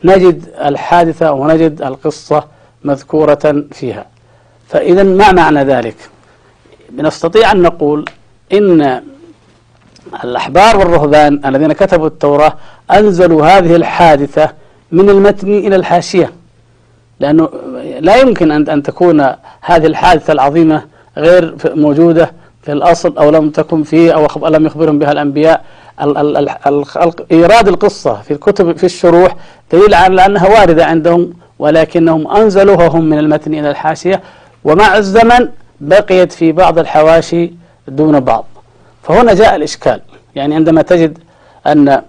نجد 0.04 0.44
الحادثة 0.66 1.32
ونجد 1.32 1.82
القصة 1.82 2.44
مذكورة 2.84 3.64
فيها. 3.72 4.06
فإذا 4.68 5.04
ما 5.04 5.32
معنى 5.32 5.64
ذلك؟ 5.64 5.96
نستطيع 6.98 7.52
أن 7.52 7.62
نقول 7.62 8.06
إن 8.54 9.02
الأحبار 10.24 10.78
والرهبان 10.78 11.42
الذين 11.46 11.74
كتبوا 11.74 12.08
التوراة 12.08 12.54
أنزلوا 12.92 13.46
هذه 13.46 13.76
الحادثة 13.76 14.50
من 14.92 15.10
المتن 15.10 15.58
إلى 15.58 15.76
الحاشية. 15.76 16.32
لأنه 17.20 17.50
لا 18.00 18.16
يمكن 18.16 18.52
أن 18.52 18.70
أن 18.70 18.84
تكون 18.84 19.22
هذه 19.62 19.86
الحادثة 19.86 20.34
العظيمة 20.34 20.84
غير 21.18 21.56
موجودة 21.66 22.32
في 22.62 22.72
الأصل 22.72 23.18
أو 23.18 23.30
لم 23.30 23.50
تكن 23.50 23.84
فيه 23.84 24.12
أو 24.16 24.48
لم 24.48 24.66
يخبرهم 24.66 25.00
بها 25.00 25.12
الأنبياء 25.12 25.64
إيراد 27.32 27.68
القصة 27.68 28.22
في 28.22 28.32
الكتب 28.32 28.78
في 28.78 28.84
الشروح 28.84 29.36
دليل 29.72 29.94
على 29.94 30.26
أنها 30.26 30.48
واردة 30.48 30.86
عندهم 30.86 31.34
ولكنهم 31.60 32.28
أنزلوها 32.32 32.88
هم 32.88 33.04
من 33.10 33.20
المتن 33.20 33.54
إلى 33.54 33.70
الحاشية 33.70 34.22
ومع 34.64 34.98
الزمن 34.98 35.50
بقيت 35.82 36.32
في 36.32 36.52
بعض 36.52 36.80
الحواشي 36.80 37.52
دون 37.88 38.20
بعض. 38.20 38.46
فهنا 39.04 39.34
جاء 39.34 39.56
الإشكال. 39.56 40.02
يعني 40.36 40.56
عندما 40.56 40.82
تجد 40.82 41.18
أن 41.68 42.02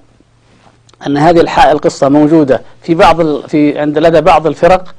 أن 1.07 1.16
هذه 1.16 1.71
القصة 1.73 2.09
موجودة 2.09 2.62
في 2.83 2.95
بعض 2.95 3.47
في 3.47 3.78
عند 3.78 3.99
لدى 3.99 4.21
بعض 4.21 4.47
الفرق 4.47 4.95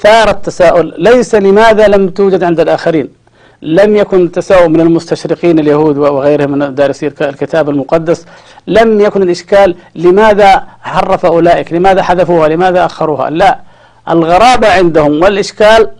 ثار 0.00 0.30
التساؤل 0.30 0.94
ليس 0.98 1.34
لماذا 1.34 1.88
لم 1.88 2.08
توجد 2.08 2.44
عند 2.44 2.60
الآخرين؟ 2.60 3.08
لم 3.62 3.96
يكن 3.96 4.24
التساؤل 4.24 4.68
من 4.68 4.80
المستشرقين 4.80 5.58
اليهود 5.58 5.98
وغيرهم 5.98 6.50
من 6.50 6.74
دارسي 6.74 7.06
الكتاب 7.06 7.70
المقدس. 7.70 8.26
لم 8.66 9.00
يكن 9.00 9.22
الإشكال 9.22 9.76
لماذا 9.94 10.66
حرف 10.82 11.26
أولئك 11.26 11.72
لماذا 11.72 12.02
حذفوها 12.02 12.48
لماذا 12.48 12.84
أخروها. 12.84 13.30
لا 13.30 13.58
الغرابة 14.10 14.72
عندهم 14.72 15.22
والإشكال 15.22 15.90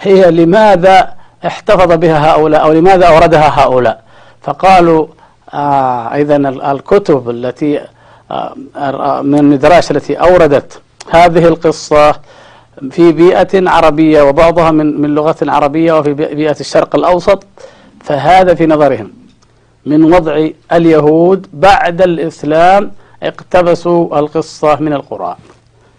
هي 0.00 0.30
لماذا 0.30 1.14
احتفظ 1.46 1.92
بها 1.92 2.32
هؤلاء 2.32 2.62
أو 2.62 2.72
لماذا 2.72 3.06
أوردها 3.06 3.60
هؤلاء. 3.60 4.02
فقالوا 4.42 5.06
آه 5.54 6.14
إذا 6.14 6.36
الكتب 6.72 7.30
التي 7.30 7.80
آه 8.30 9.22
من 9.22 9.38
المدراش 9.38 9.90
التي 9.90 10.14
أوردت 10.14 10.80
هذه 11.10 11.48
القصة 11.48 12.14
في 12.90 13.12
بيئة 13.12 13.70
عربية 13.70 14.22
وبعضها 14.22 14.70
من 14.70 15.00
من 15.00 15.14
لغة 15.14 15.36
عربية 15.42 15.98
وفي 15.98 16.12
بيئة 16.14 16.60
الشرق 16.60 16.96
الأوسط 16.96 17.44
فهذا 18.04 18.54
في 18.54 18.66
نظرهم. 18.66 19.10
من 19.86 20.14
وضع 20.14 20.48
اليهود 20.72 21.46
بعد 21.52 22.02
الإسلام 22.02 22.90
اقتبسوا 23.22 24.18
القصة 24.18 24.76
من 24.80 24.92
القرآن. 24.92 25.36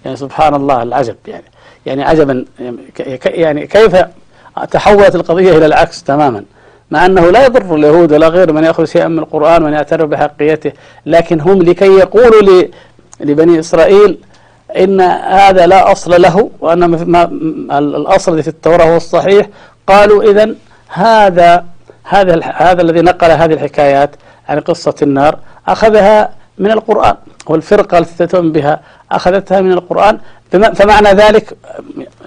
يعني 0.05 0.17
سبحان 0.17 0.55
الله 0.55 0.83
العجب 0.83 1.15
يعني. 1.27 1.43
يعني 1.85 2.03
عجبا 2.03 2.45
يعني 3.25 3.67
كيف 3.67 3.95
تحولت 4.71 5.15
القضية 5.15 5.57
إلى 5.57 5.65
العكس 5.65 6.03
تماما. 6.03 6.43
مع 6.91 7.05
أنه 7.05 7.31
لا 7.31 7.45
يضر 7.45 7.75
اليهود 7.75 8.13
ولا 8.13 8.27
غير 8.27 8.53
من 8.53 8.63
يأخذ 8.63 8.85
شيئا 8.85 9.07
من 9.07 9.19
القرآن 9.19 9.63
ومن 9.63 9.73
يعترف 9.73 10.09
بحقيته 10.09 10.71
لكن 11.05 11.41
هم 11.41 11.61
لكي 11.61 11.91
يقولوا 11.91 12.63
لبني 13.19 13.59
إسرائيل 13.59 14.17
إن 14.77 15.01
هذا 15.01 15.67
لا 15.67 15.91
أصل 15.91 16.21
له 16.21 16.49
وأن 16.59 16.85
ما 16.85 17.23
الأصل 17.79 18.43
في 18.43 18.47
التوراة 18.47 18.85
هو 18.85 18.97
الصحيح. 18.97 19.47
قالوا 19.87 20.23
إذا 20.31 20.55
هذا 20.87 21.65
هذا 22.03 22.41
هذا 22.55 22.81
الذي 22.81 23.01
نقل 23.01 23.31
هذه 23.31 23.53
الحكايات 23.53 24.15
عن 24.49 24.59
قصة 24.59 24.95
النار 25.01 25.37
أخذها 25.67 26.29
من 26.57 26.71
القرآن 26.71 27.15
والفرقة 27.47 27.97
التي 27.97 28.25
تتم 28.25 28.51
بها 28.51 28.79
أخذتها 29.11 29.61
من 29.61 29.71
القرآن. 29.71 30.19
فمعنى 30.51 31.09
ذلك 31.09 31.57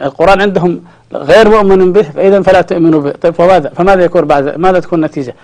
القرآن 0.03 0.41
عندهم 0.41 0.83
غير 1.13 1.49
مؤمن 1.49 1.93
به 1.93 2.03
فإذا 2.03 2.43
فلا 2.43 2.61
تؤمنوا 2.61 3.01
به. 3.01 3.11
طيب 3.11 3.35
فماذا 3.35 3.69
فماذا 3.69 4.05
يكون 4.05 4.25
بعد 4.25 4.59
ماذا 4.59 4.81
تكون 4.81 4.99
النتيجة؟ 4.99 5.35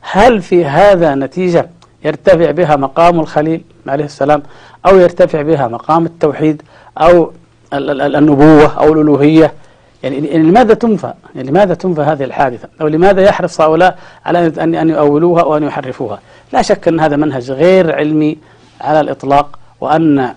هل 0.00 0.42
في 0.42 0.64
هذا 0.64 1.14
نتيجة؟ 1.14 1.68
يرتفع 2.04 2.50
بها 2.50 2.76
مقام 2.76 3.20
الخليل 3.20 3.62
عليه 3.86 4.04
السلام 4.04 4.42
أو 4.86 4.98
يرتفع 4.98 5.42
بها 5.42 5.68
مقام 5.68 6.06
التوحيد 6.06 6.62
أو 6.98 7.32
النبوة 7.72 8.78
أو 8.78 8.92
الألوهية. 8.92 9.52
يعني 10.02 10.38
لماذا 10.38 10.74
تنفى؟ 10.74 11.12
يعني 11.34 11.50
لماذا 11.50 11.74
تنفى 11.74 12.00
هذه 12.00 12.24
الحادثة؟ 12.24 12.68
أو 12.80 12.88
لماذا 12.88 13.22
يحرص 13.22 13.60
هؤلاء 13.60 13.98
على 14.26 14.46
أن 14.46 14.74
أن 14.74 14.88
يؤولوها 14.88 15.42
وأن 15.42 15.62
يحرفوها؟ 15.62 16.20
لا 16.52 16.62
شك 16.62 16.88
أن 16.88 17.00
هذا 17.00 17.16
منهج 17.16 17.50
غير 17.50 17.96
علمي 17.96 18.38
على 18.80 19.00
الإطلاق 19.00 19.58
وأن 19.80 20.34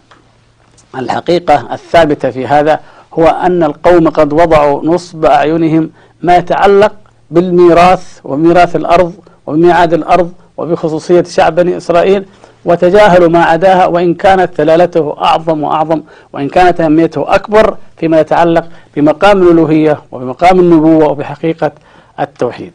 الحقيقة 0.98 1.74
الثابتة 1.74 2.29
في 2.29 2.48
هذا 2.48 2.79
هو 3.13 3.27
أن 3.27 3.63
القوم 3.63 4.10
قد 4.10 4.34
وضعوا 4.34 4.86
نصب 4.86 5.25
أعينهم 5.25 5.89
ما 6.22 6.38
يتعلق 6.38 6.93
بالميراث 7.32 8.20
وميراث 8.24 8.75
الأرض 8.75 9.13
وميعاد 9.46 9.93
الأرض 9.93 10.32
وبخصوصية 10.57 11.24
شعب 11.24 11.55
بني 11.55 11.77
إسرائيل 11.77 12.25
وتجاهلوا 12.65 13.29
ما 13.29 13.43
عداها 13.43 13.86
وإن 13.86 14.13
كانت 14.13 14.62
دلالته 14.62 15.15
أعظم 15.22 15.63
وأعظم 15.63 16.01
وإن 16.33 16.50
كانت 16.50 16.81
أهميته 16.81 17.36
أكبر 17.36 17.77
فيما 17.98 18.19
يتعلق 18.19 18.65
بمقام 18.95 19.43
الألوهية 19.43 20.01
وبمقام 20.12 20.60
النبوة 20.60 21.07
وبحقيقة 21.07 21.72
التوحيد. 22.19 22.72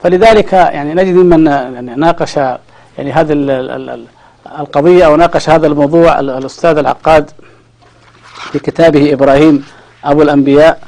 فلذلك 0.00 0.52
يعني 0.52 0.94
نجد 0.94 1.14
ممن 1.14 1.44
ناقش 2.00 2.36
يعني 2.98 3.12
هذه 3.12 3.32
القضية 4.60 5.06
أو 5.06 5.16
ناقش 5.16 5.50
هذا 5.50 5.66
الموضوع 5.66 6.20
الأستاذ 6.20 6.78
العقاد 6.78 7.30
في 8.52 8.58
كتابه 8.58 9.12
إبراهيم 9.12 9.64
أبو 10.04 10.22
الأنبياء. 10.22 10.80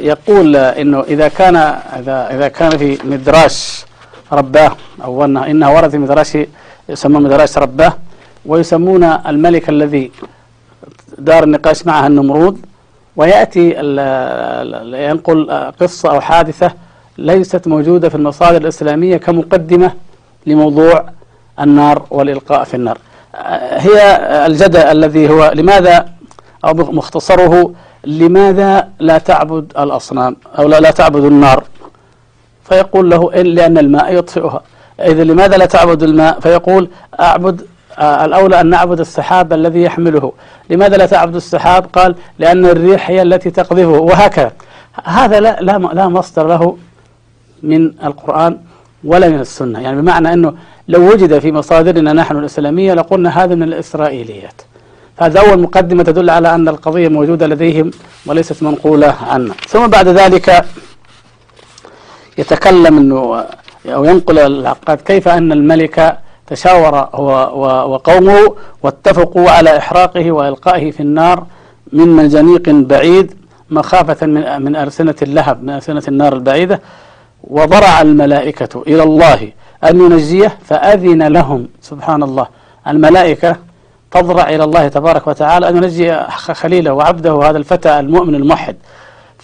يقول 0.00 0.56
إنه 0.56 1.00
إذا 1.00 1.28
كان 1.28 1.56
إذا 1.98 2.28
إذا 2.34 2.48
كان 2.48 2.78
في 2.78 2.98
مدراش 3.04 3.84
رباه 4.32 4.72
أو 5.04 5.24
إنها 5.24 5.68
ورد 5.68 5.90
في 5.90 5.98
مدراش 5.98 6.38
يسمى 6.88 7.20
مدراس 7.20 7.58
رباه 7.58 7.92
ويسمون 8.46 9.04
الملك 9.04 9.68
الذي 9.68 10.10
دار 11.18 11.44
النقاش 11.44 11.86
معها 11.86 12.06
النمرود 12.06 12.58
ويأتي 13.16 13.70
ينقل 15.08 15.50
قصة 15.80 16.10
أو 16.10 16.20
حادثة 16.20 16.70
ليست 17.18 17.68
موجودة 17.68 18.08
في 18.08 18.14
المصادر 18.14 18.62
الإسلامية 18.62 19.16
كمقدمة 19.16 19.92
لموضوع 20.46 21.04
النار 21.60 22.06
والإلقاء 22.10 22.64
في 22.64 22.74
النار. 22.74 22.98
هي 23.70 24.00
الجدل 24.46 24.80
الذي 24.80 25.30
هو 25.30 25.52
لماذا 25.54 26.08
أو 26.64 26.74
مختصره 26.74 27.72
لماذا 28.04 28.88
لا 28.98 29.18
تعبد 29.18 29.72
الأصنام 29.78 30.36
أو 30.58 30.68
لا, 30.68 30.80
لا 30.80 30.90
تعبد 30.90 31.24
النار؟ 31.24 31.64
فيقول 32.68 33.10
له 33.10 33.40
إن 33.40 33.46
لأن 33.46 33.78
الماء 33.78 34.14
يطفئها. 34.14 34.62
إذا 35.00 35.24
لماذا 35.24 35.56
لا 35.56 35.66
تعبد 35.66 36.02
الماء؟ 36.02 36.40
فيقول 36.40 36.88
أعبد 37.20 37.66
آه، 37.98 38.24
الأولى 38.24 38.60
أن 38.60 38.66
نعبد 38.66 39.00
السحاب 39.00 39.52
الذي 39.52 39.82
يحمله. 39.82 40.32
لماذا 40.70 40.96
لا 40.96 41.06
تعبد 41.06 41.34
السحاب؟ 41.34 41.86
قال 41.92 42.14
لأن 42.38 42.66
الريح 42.66 43.10
هي 43.10 43.22
التي 43.22 43.50
تقذفه 43.50 43.88
وهكذا. 43.88 44.52
هذا 45.04 45.40
لا, 45.40 45.58
لا, 45.60 45.72
لا 45.78 46.08
مصدر 46.08 46.46
له 46.46 46.76
من 47.62 47.92
القرآن 48.04 48.58
ولا 49.04 49.28
من 49.28 49.40
السنة. 49.40 49.80
يعني 49.80 50.00
بمعنى 50.00 50.32
أنه 50.32 50.54
لو 50.88 51.12
وجد 51.12 51.38
في 51.38 51.52
مصادرنا 51.52 52.12
نحن 52.12 52.36
الإسلامية 52.36 52.94
لقلنا 52.94 53.44
هذا 53.44 53.54
من 53.54 53.62
الإسرائيليات. 53.62 54.62
هذا 55.20 55.40
أول 55.40 55.60
مقدمة 55.60 56.02
تدل 56.02 56.30
على 56.30 56.54
أن 56.54 56.68
القضية 56.68 57.08
موجودة 57.08 57.46
لديهم 57.46 57.90
وليست 58.26 58.62
منقولة 58.62 59.14
عنا 59.30 59.54
ثم 59.68 59.86
بعد 59.86 60.08
ذلك 60.08 60.64
يتكلم 62.38 62.98
أنه 62.98 63.44
أو 63.86 64.04
ينقل 64.04 64.38
العقاد 64.38 65.00
كيف 65.00 65.28
أن 65.28 65.52
الملك 65.52 66.18
تشاور 66.46 67.08
هو 67.14 67.32
وقومه 67.92 68.54
واتفقوا 68.82 69.50
على 69.50 69.78
إحراقه 69.78 70.32
وإلقائه 70.32 70.90
في 70.90 71.00
النار 71.00 71.46
من 71.92 72.08
منجنيق 72.08 72.70
بعيد 72.70 73.34
مخافة 73.70 74.26
من 74.26 74.62
من 74.62 74.76
ألسنة 74.76 75.14
اللهب 75.22 75.62
من 75.62 75.70
ألسنة 75.70 76.02
النار 76.08 76.32
البعيدة. 76.32 76.80
وضرع 77.44 78.00
الملائكة 78.00 78.82
إلى 78.86 79.02
الله 79.02 79.52
أن 79.84 80.00
ينجيه 80.00 80.58
فأذن 80.64 81.22
لهم 81.22 81.68
سبحان 81.82 82.22
الله. 82.22 82.46
الملائكة 82.88 83.56
تضرع 84.10 84.48
إلى 84.48 84.64
الله 84.64 84.88
تبارك 84.88 85.26
وتعالى 85.26 85.68
أن 85.68 85.76
ينجي 85.76 86.16
خليله 86.52 86.92
وعبده 86.92 87.34
هذا 87.42 87.58
الفتى 87.58 88.00
المؤمن 88.00 88.34
الموحد. 88.34 88.76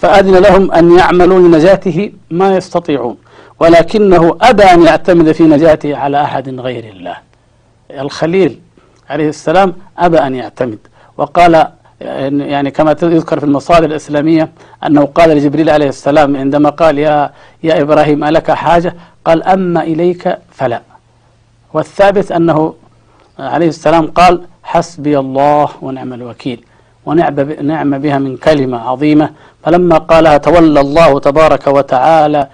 فأذن 0.04 0.37
لهم 0.37 0.73
أن 0.73 0.99
يعملوا 0.99 1.38
لنجاته 1.38 2.12
ما 2.30 2.56
يستطيعون. 2.56 3.16
ولكنه 3.61 4.37
أبى 4.40 4.62
أن 4.62 4.82
يعتمد 4.82 5.32
في 5.32 5.42
نجاته 5.42 5.96
على 5.96 6.23
أحد 6.23 6.61
غير 6.61 6.84
الله. 6.84 7.16
الخليل 7.90 8.61
عليه 9.11 9.28
السلام 9.28 9.73
أبى 9.99 10.18
أن 10.18 10.34
يعتمد. 10.34 10.78
وقال 11.16 11.66
يعني 12.00 12.70
كما 12.70 12.96
يذكر 13.02 13.38
في 13.38 13.44
المصادر 13.46 13.84
الإسلامية 13.84 14.49
أنه 14.87 15.04
قال 15.04 15.30
لجبريل 15.30 15.70
عليه 15.70 15.88
السلام 15.88 16.37
عندما 16.37 16.70
قال 16.70 16.99
يا 16.99 17.30
يا 17.62 17.82
إبراهيم 17.82 18.25
ألك 18.25 18.50
حاجة؟ 18.50 18.94
قال 19.25 19.42
أما 19.42 19.82
إليك 19.82 20.38
فلا. 20.50 20.80
والثابت 21.75 22.32
أنه 22.32 22.75
عليه 23.38 23.68
السلام 23.68 24.06
قال 24.06 24.40
حسبي 24.62 25.18
الله 25.18 25.68
ونعم 25.82 26.12
الوكيل. 26.12 26.64
ونعم 27.06 27.99
بها 27.99 28.18
من 28.18 28.37
كلمة 28.37 28.78
عظيمة 28.78 29.30
فلما 29.64 29.99
قالها 29.99 30.37
تولى 30.37 30.80
الله 30.80 31.21
تبارك 31.21 31.66
وتعالى 31.66 32.47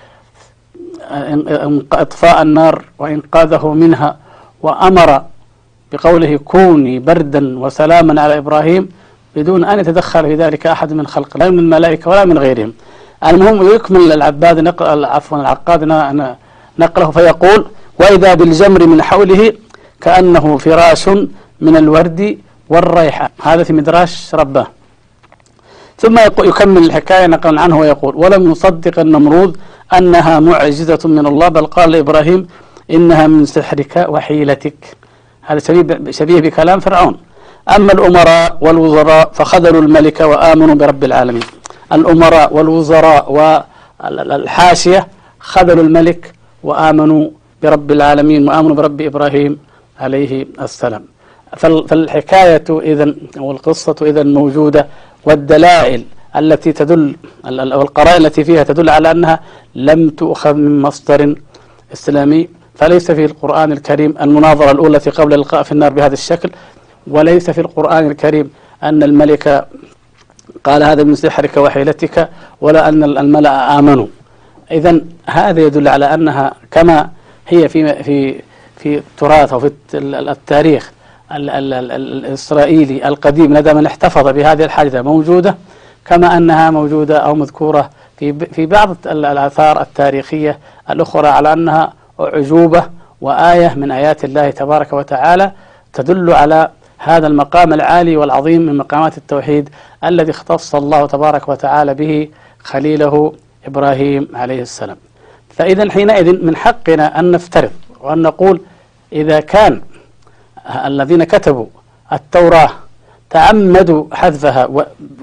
إطفاء 1.92 2.42
النار 2.42 2.84
وإنقاذه 2.98 3.68
منها 3.68 4.16
وأمر 4.62 5.22
بقوله 5.92 6.36
كوني 6.36 6.98
بردا 6.98 7.58
وسلاما 7.58 8.22
على 8.22 8.38
إبراهيم 8.38 8.88
بدون 9.36 9.64
أن 9.64 9.78
يتدخل 9.78 10.22
في 10.22 10.34
ذلك 10.34 10.66
أحد 10.66 10.92
من 10.92 11.06
خلق 11.06 11.36
لا 11.36 11.50
من 11.50 11.58
الملائكة 11.58 12.10
ولا 12.10 12.24
من 12.24 12.38
غيرهم. 12.38 12.72
المهم 13.26 13.74
يكمل 13.74 14.12
العباد 14.12 14.58
نقل 14.58 15.04
عفوا 15.04 15.38
العقاد 15.38 15.84
نقله 16.78 17.10
فيقول 17.10 17.66
وإذا 18.00 18.34
بالجمر 18.34 18.86
من 18.86 19.02
حوله 19.02 19.52
كأنه 20.00 20.58
فراش 20.58 21.08
من 21.60 21.76
الورد 21.76 22.38
والريحان 22.68 23.30
هذا 23.42 23.62
في 23.62 23.72
مدراش 23.72 24.34
ربه. 24.34 24.66
ثم 26.02 26.16
يكمل 26.50 26.82
الحكاية 26.88 27.26
نقلا 27.34 27.60
عنه 27.64 27.76
ويقول 27.78 28.12
ولم 28.22 28.42
يصدق 28.52 28.96
النمرود 29.06 29.52
أنها 29.98 30.34
معجزة 30.40 31.02
من 31.16 31.24
الله 31.30 31.48
بل 31.56 31.66
قال 31.76 31.90
لإبراهيم 31.92 32.40
إنها 32.96 33.24
من 33.32 33.42
سحرك 33.56 33.94
وحيلتك. 34.12 34.80
هذا 35.48 35.58
شبيه 36.18 36.40
بكلام 36.44 36.78
فرعون. 36.86 37.14
أما 37.76 37.92
الأمراء 37.96 38.58
والوزراء 38.64 39.26
فخذلوا 39.36 39.82
الملك 39.86 40.18
وآمنوا 40.30 40.74
برب 40.80 41.02
العالمين. 41.04 41.46
الأمراء 41.96 42.48
والوزراء 42.56 43.24
والحاشية 43.36 45.00
خذلوا 45.52 45.84
الملك 45.88 46.22
وآمنوا 46.68 47.24
برب 47.62 47.88
العالمين 47.96 48.40
وآمنوا 48.48 48.76
برب 48.76 48.98
إبراهيم 49.10 49.52
عليه 50.00 50.32
السلام. 50.66 51.04
فالحكاية 51.56 52.64
إذا 52.70 53.14
والقصة 53.36 53.96
إذا 54.02 54.22
موجودة 54.22 54.86
والدلائل 55.24 56.04
التي 56.36 56.72
تدل 56.72 57.16
والقرائن 57.44 58.26
التي 58.26 58.44
فيها 58.44 58.62
تدل 58.62 58.88
على 58.88 59.10
أنها 59.10 59.40
لم 59.74 60.10
تؤخذ 60.10 60.54
من 60.54 60.82
مصدر 60.82 61.34
إسلامي 61.92 62.48
فليس 62.74 63.10
في 63.10 63.24
القرآن 63.24 63.72
الكريم 63.72 64.14
المناظرة 64.20 64.70
الأولى 64.70 64.96
التي 64.96 65.10
قبل 65.10 65.34
الإلقاء 65.34 65.62
في 65.62 65.72
النار 65.72 65.92
بهذا 65.92 66.12
الشكل 66.12 66.50
وليس 67.06 67.50
في 67.50 67.60
القرآن 67.60 68.10
الكريم 68.10 68.50
أن 68.82 69.02
الملك 69.02 69.66
قال 70.64 70.82
هذا 70.82 71.04
من 71.04 71.14
سحرك 71.14 71.56
وحيلتك 71.56 72.28
ولا 72.60 72.88
أن 72.88 73.04
الملأ 73.04 73.78
آمنوا. 73.78 74.06
إذا 74.70 75.00
هذا 75.26 75.60
يدل 75.60 75.88
على 75.88 76.14
أنها 76.14 76.54
كما 76.70 77.10
هي 77.48 77.68
في 77.68 78.02
في 78.02 78.40
في 78.76 78.96
التراث 78.98 79.52
أو 79.52 79.60
في 79.60 79.70
التاريخ 79.94 80.92
الإسرائيلي 81.32 83.08
القديم 83.08 83.54
لدى 83.54 83.74
من 83.74 83.86
احتفظ 83.86 84.28
بهذه 84.28 84.64
الحادثة 84.64 85.02
موجودة 85.02 85.56
كما 86.04 86.36
أنها 86.36 86.70
موجودة 86.70 87.18
أو 87.18 87.34
مذكورة 87.34 87.90
في 88.16 88.32
في 88.32 88.66
بعض 88.66 88.96
الآثار 89.06 89.80
التاريخية 89.80 90.58
الأخرى 90.90 91.28
على 91.28 91.52
أنها 91.52 91.92
أعجوبة 92.20 92.84
وآية 93.20 93.74
من 93.74 93.90
آيات 93.90 94.24
الله 94.24 94.50
تبارك 94.50 94.92
وتعالى 94.92 95.52
تدل 95.92 96.32
على 96.32 96.70
هذا 96.98 97.26
المقام 97.26 97.72
العالي 97.72 98.16
والعظيم 98.16 98.60
من 98.60 98.76
مقامات 98.76 99.18
التوحيد 99.18 99.68
الذي 100.04 100.30
اختص 100.30 100.74
الله 100.74 101.06
تبارك 101.06 101.48
وتعالى 101.48 101.94
به 101.94 102.28
خليله 102.62 103.32
إبراهيم 103.66 104.28
عليه 104.34 104.62
السلام. 104.62 104.96
فإذا 105.50 105.90
حينئذ 105.90 106.44
من 106.44 106.56
حقنا 106.56 107.20
أن 107.20 107.30
نفترض 107.30 107.70
وأن 108.00 108.22
نقول 108.22 108.60
إذا 109.12 109.40
كان 109.40 109.82
الذين 110.70 111.24
كتبوا 111.24 111.66
التوراة 112.12 112.70
تعمدوا 113.30 114.04
حذفها 114.12 114.68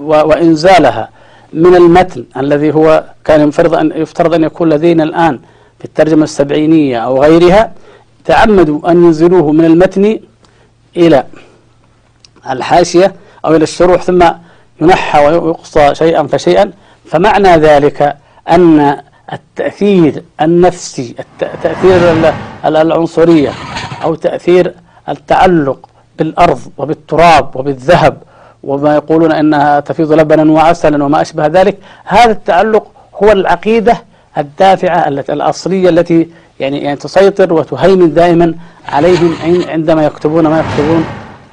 وإنزالها 0.00 1.08
من 1.52 1.74
المتن 1.74 2.24
الذي 2.36 2.74
هو 2.74 3.04
كان 3.24 3.48
يفترض 3.48 3.74
أن, 3.74 3.92
يفترض 3.96 4.34
أن 4.34 4.42
يكون 4.44 4.68
لدينا 4.68 5.02
الآن 5.04 5.38
في 5.78 5.84
الترجمة 5.84 6.24
السبعينية 6.24 6.98
أو 6.98 7.22
غيرها 7.22 7.72
تعمدوا 8.24 8.90
أن 8.90 9.04
ينزلوه 9.04 9.52
من 9.52 9.64
المتن 9.64 10.20
إلى 10.96 11.24
الحاشية 12.50 13.14
أو 13.44 13.56
إلى 13.56 13.62
الشروح 13.62 14.02
ثم 14.02 14.24
ينحى 14.80 15.26
ويقصى 15.26 15.94
شيئا 15.94 16.26
فشيئا. 16.26 16.72
فمعنى 17.06 17.48
ذلك 17.48 18.16
أن 18.50 19.00
التأثير 19.32 20.22
النفسي 20.40 21.14
تأثير 21.62 22.14
العنصرية 22.64 23.52
أو 24.02 24.14
تأثير 24.14 24.74
التعلق 25.08 25.88
بالأرض 26.18 26.60
وبالتراب 26.78 27.56
وبالذهب 27.56 28.16
وما 28.62 28.94
يقولون 28.94 29.32
أنها 29.32 29.80
تفيض 29.80 30.12
لبنا 30.12 30.52
وعسلا 30.52 31.04
وما 31.04 31.20
أشبه 31.20 31.46
ذلك 31.46 31.78
هذا 32.04 32.30
التعلق 32.30 32.86
هو 33.22 33.32
العقيدة 33.32 34.02
الدافعة 34.38 35.08
الأصلية 35.08 35.88
التي 35.88 36.28
يعني 36.60 36.78
يعني 36.78 36.96
تسيطر 36.96 37.52
وتهيمن 37.52 38.14
دائما 38.14 38.54
عليهم 38.88 39.34
عندما 39.68 40.04
يكتبون 40.04 40.46
ما 40.46 40.60
يكتبون 40.60 41.04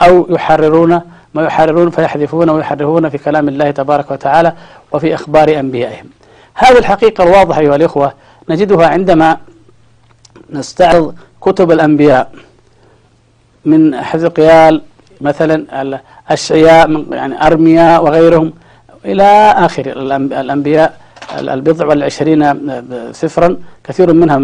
أو 0.02 0.28
يحررون 0.30 1.02
ما 1.34 1.44
يحررون 1.44 1.90
فيحذفون 1.90 2.50
ويحرفون 2.50 3.10
في 3.10 3.18
كلام 3.18 3.48
الله 3.48 3.72
تبارك 3.72 4.12
وتعالى 4.12 4.54
وفي 4.92 5.16
أخبار 5.16 5.60
أنبيائهم. 5.60 6.06
هذه 6.54 6.78
الحقيقة 6.78 7.24
الواضحة 7.24 7.60
أيها 7.60 7.76
الإخوة 7.76 8.14
نجدها 8.50 8.88
عندما 8.88 9.38
نستعرض 10.50 11.16
كتب 11.42 11.72
الأنبياء. 11.72 12.32
من 13.66 13.96
حزقيال 13.96 14.82
مثلا 15.22 15.82
الأشعياء 15.82 17.06
يعني 17.12 17.48
أرميا 17.48 18.00
وغيرهم 18.00 18.54
إلى 19.06 19.54
آخر 19.58 19.86
الأنبياء 20.42 20.98
البضع 21.40 21.86
والعشرين 21.86 22.42
سفرا 23.12 23.58
كثير 23.84 24.14
منها 24.14 24.38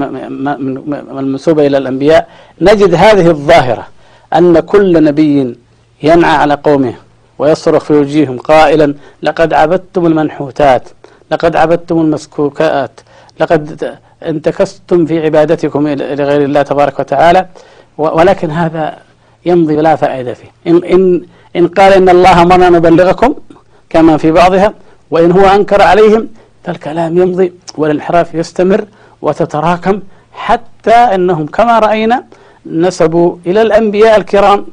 منسوبة 1.13 1.67
إلى 1.67 1.77
الأنبياء. 1.77 2.27
نجد 2.61 2.93
هذه 2.93 3.27
الظاهرة 3.27 3.87
أن 4.33 4.59
كل 4.59 5.03
نبي 5.03 5.57
ينعى 6.03 6.35
على 6.35 6.53
قومه 6.53 6.93
ويصرخ 7.39 7.83
في 7.83 7.93
وجيههم 7.93 8.37
قائلا 8.37 8.93
لقد 9.23 9.53
عبدتم 9.53 10.05
المنحوتات 10.05 10.89
لقد 11.31 11.55
عبدتم 11.55 12.01
المسكوكات 12.01 12.91
لقد 13.39 13.97
انتكستم 14.25 15.05
في 15.05 15.25
عبادتكم 15.25 15.87
لغير 15.87 16.41
الله 16.43 16.61
تبارك 16.61 16.99
وتعالى. 16.99 17.45
ولكن 17.97 18.51
هذا 18.51 18.97
يمضي 19.45 19.75
بلا 19.75 19.95
فائدة 19.95 20.33
فيه. 20.33 20.51
إن, 20.67 20.83
إن, 20.83 21.25
إن 21.55 21.67
قال 21.67 21.93
إن 21.93 22.09
الله 22.09 22.41
أمرنا 22.41 22.69
نبلغكم 22.69 23.35
كما 23.89 24.17
في 24.17 24.31
بعضها 24.31 24.73
وإن 25.11 25.31
هو 25.31 25.45
أنكر 25.45 25.81
عليهم 25.81 26.27
فالكلام 26.63 27.17
يمضي 27.17 27.53
والانحراف 27.77 28.35
يستمر 28.35 28.85
وتتراكم 29.21 29.99
حتى 30.33 30.91
أنهم 30.91 31.45
كما 31.47 31.79
رأينا 31.79 32.23
نسبوا 32.65 33.35
إلى 33.45 33.61
الأنبياء 33.61 34.17
الكرام 34.17 34.65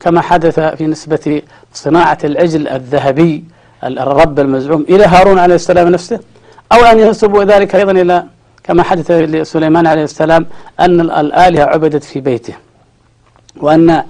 كما 0.00 0.20
حدث 0.20 0.60
في 0.60 0.86
نسبة 0.86 1.42
صناعة 1.74 2.18
العجل 2.24 2.68
الذهبي 2.68 3.44
الرب 3.84 4.40
المزعوم 4.40 4.86
إلى 4.88 5.04
هارون 5.04 5.38
عليه 5.38 5.54
السلام 5.54 5.88
نفسه 5.88 6.20
أو 6.72 6.84
أن 6.84 6.98
ينسبوا 6.98 7.44
ذلك 7.44 7.74
أيضا 7.74 7.92
إلى 7.92 8.24
كما 8.64 8.82
حدث 8.82 9.10
لسليمان 9.10 9.86
عليه 9.86 10.04
السلام 10.04 10.46
أن 10.80 11.00
الآلهة 11.00 11.64
عبدت 11.64 12.04
في 12.04 12.20
بيته. 12.20 12.54
وأن 13.60 14.02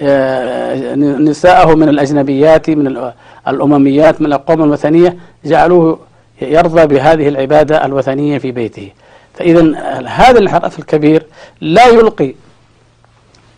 آه، 0.00 0.94
نساءه 0.94 1.74
من 1.74 1.88
الأجنبيات 1.88 2.70
من 2.70 3.12
الأمميات 3.48 4.20
من 4.20 4.26
الأقوام 4.26 4.62
الوثنية 4.62 5.16
جعلوه 5.44 5.98
يرضى 6.42 6.86
بهذه 6.86 7.28
العبادة 7.28 7.84
الوثنية 7.84 8.38
في 8.38 8.52
بيته. 8.52 8.90
فإذا 9.34 9.78
هذا 10.06 10.38
الانحراف 10.38 10.78
الكبير 10.78 11.26
لا 11.60 11.86
يلقي 11.86 12.34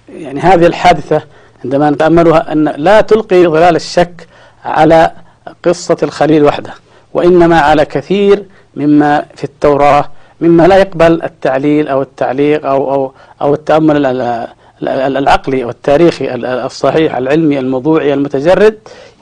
يعني 0.09 0.41
هذه 0.41 0.67
الحادثة 0.67 1.23
عندما 1.65 1.91
نتأملها 1.91 2.53
أن 2.53 2.65
لا 2.77 3.01
تلقي 3.01 3.47
ظلال 3.47 3.77
الشك 3.77 4.27
على 4.65 5.11
قصة 5.65 5.97
الخليل 6.03 6.45
وحده 6.45 6.75
وإنما 7.15 7.61
على 7.61 7.85
كثير 7.85 8.45
مما 8.77 9.25
في 9.35 9.45
التوراة 9.45 10.05
مما 10.41 10.67
لا 10.67 10.77
يقبل 10.77 11.23
التعليل 11.23 11.89
أو 11.89 12.03
التعليق 12.03 12.67
أو 12.67 12.95
أو 12.95 13.13
أو 13.43 13.55
التأمل 13.55 14.03
العقلي 14.83 15.65
والتاريخي 15.65 16.35
الصحيح 16.35 17.17
العلمي 17.17 17.59
الموضوعي 17.59 18.15
المتجرد 18.15 18.79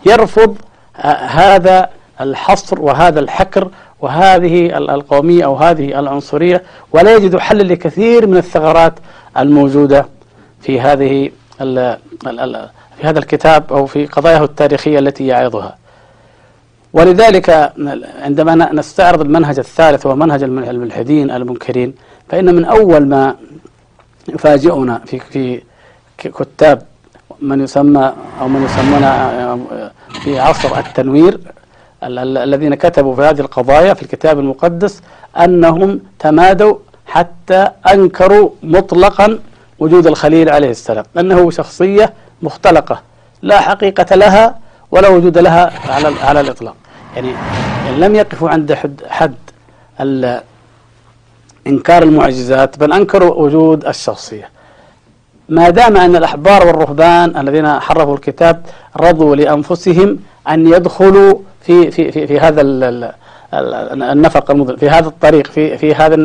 يرفض 0.06 0.56
هذا 1.28 1.88
الحصر 2.20 2.80
وهذا 2.80 3.20
الحكر 3.20 3.68
وهذه 4.00 4.78
القومية 4.78 5.44
أو 5.44 5.56
هذه 5.56 5.98
العنصرية 5.98 6.62
ولا 6.92 7.16
يجد 7.16 7.38
حل 7.38 7.68
لكثير 7.68 8.26
من 8.26 8.36
الثغرات 8.36 8.94
الموجودة 9.38 10.06
في 10.60 10.80
هذه 10.80 11.30
في 11.58 13.02
هذا 13.02 13.18
الكتاب 13.18 13.72
أو 13.72 13.86
في 13.86 14.06
قضاياه 14.06 14.44
التاريخية 14.44 14.98
التي 14.98 15.26
يعرضها. 15.26 15.76
ولذلك 16.92 17.72
عندما 18.22 18.72
نستعرض 18.72 19.20
المنهج 19.20 19.58
الثالث 19.58 20.06
ومنهج 20.06 20.42
الملحدين 20.42 21.30
المنكرين 21.30 21.94
فإن 22.28 22.54
من 22.54 22.64
أول 22.64 23.08
ما 23.08 23.34
يفاجئنا 24.28 25.00
في 25.06 25.20
في 25.20 25.62
كتاب 26.18 26.82
من 27.40 27.60
يسمى 27.60 28.12
أو 28.40 28.48
من 28.48 28.64
يسمون 28.64 29.02
في 30.22 30.40
عصر 30.40 30.78
التنوير 30.78 31.40
الذين 32.02 32.74
كتبوا 32.74 33.16
في 33.16 33.22
هذه 33.22 33.40
القضايا 33.40 33.94
في 33.94 34.02
الكتاب 34.02 34.38
المقدس 34.38 35.02
أنهم 35.36 36.00
تمادوا 36.18 36.76
حتى 37.06 37.68
أنكروا 37.92 38.50
مطلقا 38.62 39.38
وجود 39.78 40.06
الخليل 40.06 40.48
عليه 40.48 40.70
السلام 40.70 41.04
أنه 41.18 41.50
شخصية 41.50 42.12
مختلقة 42.42 43.02
لا 43.42 43.60
حقيقة 43.60 44.16
لها 44.16 44.58
ولا 44.90 45.08
وجود 45.08 45.38
لها 45.38 45.72
على 45.88 46.14
على 46.22 46.40
الإطلاق. 46.40 46.74
يعني, 47.16 47.30
يعني 47.86 47.96
لم 47.96 48.14
يقفوا 48.14 48.50
عند 48.50 48.72
حد, 48.72 49.00
حد 49.08 49.34
إنكار 51.66 52.02
المعجزات 52.02 52.78
بل 52.78 52.92
أنكروا 52.92 53.34
وجود 53.34 53.86
الشخصية. 53.86 54.48
ما 55.48 55.70
دام 55.70 55.96
أن 55.96 56.16
الأحبار 56.16 56.66
والرهبان 56.66 57.36
الذين 57.36 57.80
حرفوا 57.80 58.14
الكتاب 58.14 58.62
رضوا 59.00 59.36
لأنفسهم 59.36 60.18
أن 60.48 60.66
يدخلوا 60.66 61.38
في 61.60 61.90
في 61.90 62.12
في, 62.12 62.26
في 62.26 62.40
هذا 62.40 62.60
النفق 64.12 64.50
المضل 64.50 64.78
في 64.78 64.90
هذا 64.90 65.08
الطريق 65.08 65.46
في 65.46 65.78
في 65.78 65.94
هذا 65.94 66.16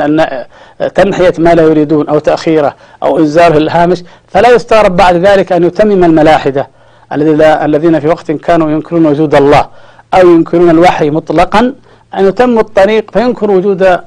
تنحية 0.95 1.33
ما 1.37 1.55
لا 1.55 1.63
يريدون 1.63 2.09
أو 2.09 2.19
تأخيره 2.19 2.75
أو 3.03 3.19
إنزاله 3.19 3.57
الهامش 3.57 4.03
فلا 4.27 4.49
يستغرب 4.49 4.97
بعد 4.97 5.15
ذلك 5.15 5.51
أن 5.51 5.63
يتمم 5.63 6.03
الملاحدة 6.03 6.67
الذين 7.13 7.99
في 7.99 8.07
وقت 8.07 8.31
كانوا 8.31 8.71
ينكرون 8.71 9.05
وجود 9.05 9.35
الله 9.35 9.67
أو 10.13 10.29
ينكرون 10.29 10.69
الوحي 10.69 11.09
مطلقا 11.09 11.73
أن 12.17 12.25
يتم 12.25 12.59
الطريق 12.59 13.11
فينكر 13.11 13.51
وجود 13.51 13.99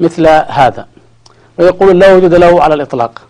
مثل 0.00 0.28
هذا. 0.48 0.86
ويقول 1.58 1.98
لا 1.98 2.14
وجود 2.14 2.34
له 2.34 2.62
على 2.62 2.74
الإطلاق. 2.74 3.20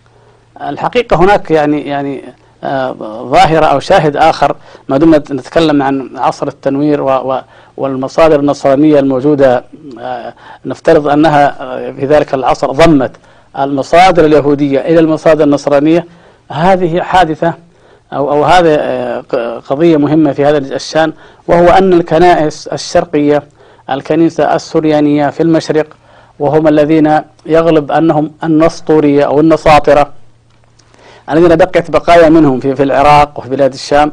الحقيقة 0.61 1.17
هناك 1.17 1.51
يعني 1.51 1.81
يعني 1.81 2.23
آه، 2.63 2.91
ظاهرة 3.31 3.65
أو 3.65 3.79
شاهد 3.79 4.17
آخر 4.17 4.55
ما 4.89 4.97
دمنا 4.97 5.17
نتكلم 5.17 5.83
عن 5.83 6.17
عصر 6.17 6.47
التنوير 6.47 7.21
والمصادر 7.77 8.39
النصرانية 8.39 8.99
الموجودة. 8.99 9.63
آه، 9.99 10.33
نفترض 10.65 11.07
أنها 11.07 11.55
آه، 11.61 11.91
في 11.91 12.05
ذلك 12.05 12.33
العصر 12.33 12.71
ضمت 12.71 13.11
المصادر 13.59 14.25
اليهودية 14.25 14.79
إلى 14.79 14.99
المصادر 14.99 15.43
النصرانية. 15.43 16.05
هذه 16.51 17.01
حادثة 17.01 17.53
أو 18.13 18.31
أو 18.31 18.43
هذه 18.43 18.77
قضية 19.69 19.97
مهمة 19.97 20.31
في 20.31 20.45
هذا 20.45 20.57
الشأن 20.57 21.13
وهو 21.47 21.67
أن 21.67 21.93
الكنائس 21.93 22.67
الشرقية 22.67 23.43
الكنيسة 23.89 24.55
السريانية 24.55 25.29
في 25.29 25.43
المشرق 25.43 25.87
وهم 26.41 26.67
الذين 26.67 27.21
يغلب 27.45 27.91
أنهم 27.91 28.31
النسطورية 28.43 29.23
أو 29.25 29.39
النساطرة 29.39 30.11
الذين 31.29 31.55
بقيت 31.55 31.91
بقايا 31.91 32.29
منهم 32.29 32.59
في, 32.59 32.75
في 32.75 32.83
العراق 32.83 33.39
وفي 33.39 33.49
بلاد 33.49 33.73
الشام 33.73 34.11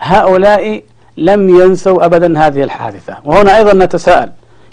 هؤلاء 0.00 0.82
لم 1.16 1.48
ينسوا 1.60 2.04
أبدا 2.04 2.46
هذه 2.46 2.62
الحادثة. 2.62 3.16
وهنا 3.24 3.56
أيضا 3.56 3.84
نتساءل 3.84 4.30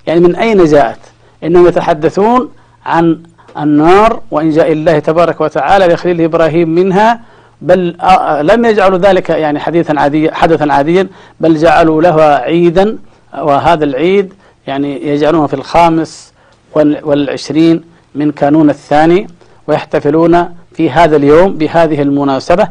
يعني 0.08 0.20
من 0.20 0.36
أين 0.36 0.66
جاءت؟ 0.66 1.00
إنهم 1.44 1.68
يتحدثون 1.68 2.50
عن 2.86 3.20
النار 3.58 4.20
وإن 4.32 4.50
جاء 4.50 4.72
الله 4.72 5.00
تبارك 5.00 5.42
وتعالى 5.42 5.88
لخليل 5.88 6.22
إبراهيم 6.22 6.70
منها 6.70 7.20
بل 7.62 7.98
لم 8.42 8.66
يجعلوا 8.66 8.98
ذلك 8.98 9.30
يعني 9.30 9.60
حديثا 9.60 9.94
عاديا 10.00 10.34
حدثا 10.34 10.74
عاديا 10.74 11.08
بل 11.40 11.58
جعلوا 11.58 12.02
له 12.02 12.22
عيدا 12.22 12.98
وهذا 13.38 13.84
العيد 13.84 14.34
يعني 14.68 15.08
يجعلونه 15.08 15.48
في 15.48 15.54
الخامس 15.54 16.35
والعشرين 16.76 17.84
من 18.16 18.32
كانون 18.32 18.70
الثاني 18.70 19.28
ويحتفلون 19.68 20.56
في 20.74 20.90
هذا 20.90 21.16
اليوم 21.16 21.54
بهذه 21.58 22.02
المناسبة 22.02 22.68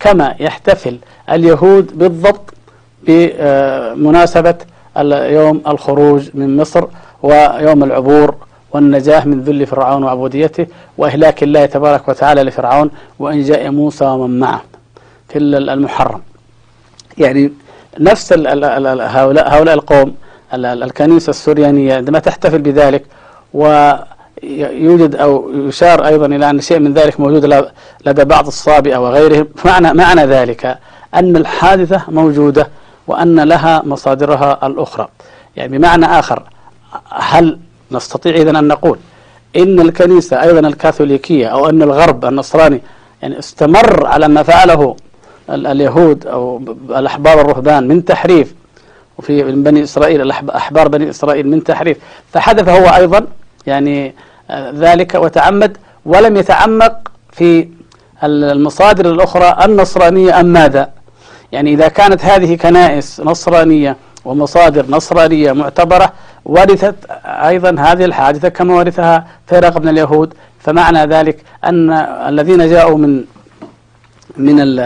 كما 0.00 0.34
يحتفل 0.40 0.98
اليهود 1.30 1.98
بالضبط 1.98 2.54
بمناسبة 3.02 4.54
يوم 5.06 5.62
الخروج 5.66 6.28
من 6.34 6.56
مصر 6.56 6.84
ويوم 7.22 7.84
العبور 7.84 8.34
والنجاة 8.72 9.24
من 9.24 9.40
ذل 9.40 9.66
فرعون 9.66 10.04
وعبوديته 10.04 10.66
وإهلاك 10.98 11.42
الله 11.42 11.66
تبارك 11.66 12.08
وتعالى 12.08 12.42
لفرعون 12.42 12.90
وإن 13.18 13.42
جاء 13.42 13.70
موسى 13.70 14.04
ومن 14.04 14.38
معه 14.40 14.62
في 15.28 15.38
المحرم. 15.38 16.20
يعني 17.18 17.52
نفس 18.00 18.32
هؤلاء 18.32 19.74
القوم 19.74 20.14
الكنيسة 20.54 21.30
السوريانية 21.30 21.94
عندما 21.94 22.18
تحتفل 22.18 22.58
بذلك 22.58 23.04
ويوجد 23.54 25.14
أو 25.14 25.50
يشار 25.54 26.06
أيضا 26.06 26.26
إلى 26.26 26.50
أن 26.50 26.60
شيء 26.60 26.78
من 26.78 26.94
ذلك 26.94 27.20
موجود 27.20 27.44
لدى 28.06 28.24
بعض 28.24 28.46
الصابئة 28.46 28.96
وغيرهم. 28.96 29.48
معنى, 29.64 29.94
معنى 29.94 30.24
ذلك 30.24 30.78
أن 31.14 31.36
الحادثة 31.36 32.02
موجودة 32.08 32.68
وأن 33.06 33.40
لها 33.40 33.82
مصادرها 33.84 34.66
الأخرى. 34.66 35.08
يعني 35.56 35.78
بمعنى 35.78 36.06
آخر 36.06 36.42
هل 37.10 37.58
نستطيع 37.92 38.34
إذن 38.34 38.56
أن 38.56 38.68
نقول 38.68 38.98
إن 39.56 39.80
الكنيسة 39.80 40.42
أيضا 40.42 40.68
الكاثوليكية 40.68 41.46
أو 41.46 41.68
أن 41.68 41.82
الغرب 41.82 42.24
النصراني 42.24 42.80
يعني 43.22 43.38
استمر 43.38 44.06
على 44.06 44.28
ما 44.28 44.42
فعله 44.42 44.96
اليهود 45.50 46.26
أو 46.26 46.62
الأحبار 46.90 47.40
الرهبان 47.40 47.88
من 47.88 48.04
تحريف 48.04 48.54
وفي 49.18 49.42
بني 49.42 49.82
إسرائيل 49.82 50.30
أحبار 50.30 50.88
بني 50.88 51.10
إسرائيل 51.10 51.48
من 51.48 51.64
تحريف 51.64 51.98
فحدث 52.32 52.68
هو 52.68 52.86
أيضا 52.86 53.26
يعني 53.68 54.14
آه، 54.50 54.70
ذلك 54.70 55.14
وتعمد 55.14 55.76
ولم 56.06 56.36
يتعمق 56.36 57.12
في 57.32 57.68
المصادر 58.24 59.10
الأخرى 59.10 59.56
النصرانية 59.64 60.40
أم 60.40 60.46
ماذا. 60.46 60.90
يعني 61.52 61.74
إذا 61.74 61.88
كانت 61.88 62.24
هذه 62.24 62.56
كنائس 62.56 63.20
نصرانية 63.20 63.96
ومصادر 64.24 64.86
نصرانية 64.88 65.52
معتبرة 65.52 66.12
ورثت 66.44 66.94
أيضا 67.24 67.76
هذه 67.78 68.04
الحادثة 68.04 68.48
كما 68.48 68.74
ورثها 68.74 69.26
فرق 69.46 69.80
من 69.80 69.88
اليهود. 69.88 70.34
فمعنى 70.60 71.06
ذلك 71.06 71.42
أن 71.64 71.90
الذين 72.28 72.70
جاءوا 72.70 72.98
من 72.98 73.24
من 74.36 74.76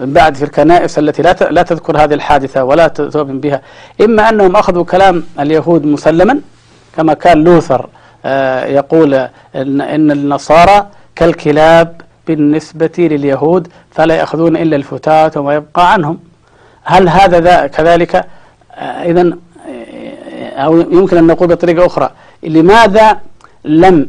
من 0.00 0.12
بعد 0.12 0.34
في 0.34 0.44
الكنائس 0.44 0.98
التي 0.98 1.22
لا 1.22 1.36
لا 1.50 1.62
تذكر 1.62 2.04
هذه 2.04 2.14
الحادثة 2.14 2.64
ولا 2.64 2.88
تؤمن 2.88 3.40
بها. 3.40 3.62
إما 4.00 4.28
أنهم 4.28 4.56
أخذوا 4.56 4.84
كلام 4.84 5.24
اليهود 5.40 5.86
مسلما 5.86 6.40
كما 6.96 7.14
كان 7.14 7.44
لوثر 7.44 7.88
يقول 8.66 9.14
إن, 9.54 10.10
النصارى 10.10 10.86
كالكلاب 11.16 12.00
بالنسبة 12.26 12.90
لليهود 12.98 13.68
فلا 13.90 14.14
يأخذون 14.14 14.56
إلا 14.56 14.76
الفتات 14.76 15.36
وما 15.36 15.54
يبقى 15.54 15.92
عنهم. 15.92 16.18
هل 16.84 17.08
هذا 17.08 17.40
ذا 17.40 17.66
كذلك؟ 17.66 18.14
آه، 18.14 18.24
إذا 18.82 19.20
آه، 19.20 20.64
أو 20.64 20.80
يمكن 20.80 21.16
أن 21.16 21.26
نقول 21.26 21.48
بطريقة 21.48 21.86
أخرى 21.86 22.10
لماذا 22.42 23.18
لم 23.64 24.08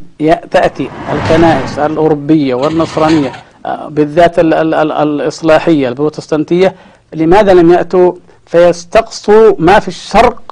تأتي 0.50 0.90
الكنائس 1.12 1.78
الأوروبية 1.78 2.54
والنصرانية 2.54 3.32
آه، 3.66 3.88
بالذات 3.88 4.38
ال 4.38 4.54
ال 4.54 4.74
ال 4.74 4.92
الإصلاحية 4.92 5.88
البروتستانتية 5.88 6.74
لماذا 7.14 7.54
لم 7.54 7.72
يأتوا؟ 7.72 8.12
فيستقصوا 8.46 9.54
ما 9.58 9.78
في 9.78 9.88
الشرق 9.88 10.42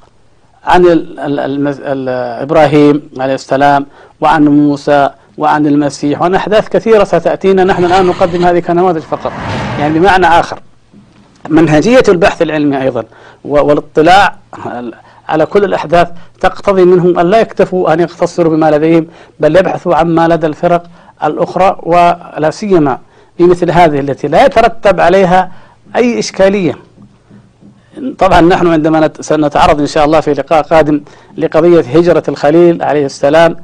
عن 0.69 1.07
إبراهيم 2.43 3.03
عليه 3.19 3.35
السلام 3.35 3.87
وعن 4.21 4.49
موسى 4.49 5.11
وعن 5.39 5.67
المسيح 5.67 6.21
وعن 6.21 6.35
أحداث 6.35 6.69
كثيرة 6.69 7.05
ستأتينا. 7.05 7.65
نحن 7.65 7.85
الآن 7.85 8.07
نقدم 8.07 8.45
هذه 8.45 8.59
كنماذج 8.59 9.01
فقط. 9.01 9.33
يعني 9.81 9.99
بمعنى 9.99 10.27
آخر 10.27 10.59
منهجية 11.49 12.03
البحث 12.09 12.43
العلمي 12.43 12.83
أيضا 12.83 13.05
والاطلاع 13.45 14.35
على 15.29 15.47
كل 15.47 15.65
الأحداث 15.65 16.09
تقتضي 16.41 16.85
منهم 16.85 17.19
أن 17.19 17.31
لا 17.31 17.41
يكتفوا 17.41 17.93
أن 17.93 18.01
يقتصروا 18.01 18.57
بما 18.57 18.71
لديهم 18.71 19.07
بل 19.41 19.57
يبحثوا 19.57 19.95
عما 19.95 20.29
لدى 20.29 20.47
الفرق 20.47 20.83
الأخرى 21.25 21.79
ولا 21.83 22.51
سيما 22.51 22.99
في 23.39 23.45
مثل 23.45 23.71
هذه 23.71 24.01
التي 24.01 24.29
لا 24.29 24.47
يترتب 24.47 25.01
عليها 25.01 25.51
أي 25.97 26.19
إشكالية. 26.19 26.88
طبعا 28.19 28.41
نحن 28.41 28.67
عندما 28.67 29.11
سنتعرض 29.21 29.81
إن 29.81 29.87
شاء 29.87 30.05
الله 30.05 30.21
في 30.21 30.33
لقاء 30.33 30.63
قادم 30.63 31.01
لقضية 31.37 31.81
هجرة 31.81 32.23
الخليل 32.29 32.83
عليه 32.83 33.07
السلام 33.07 33.57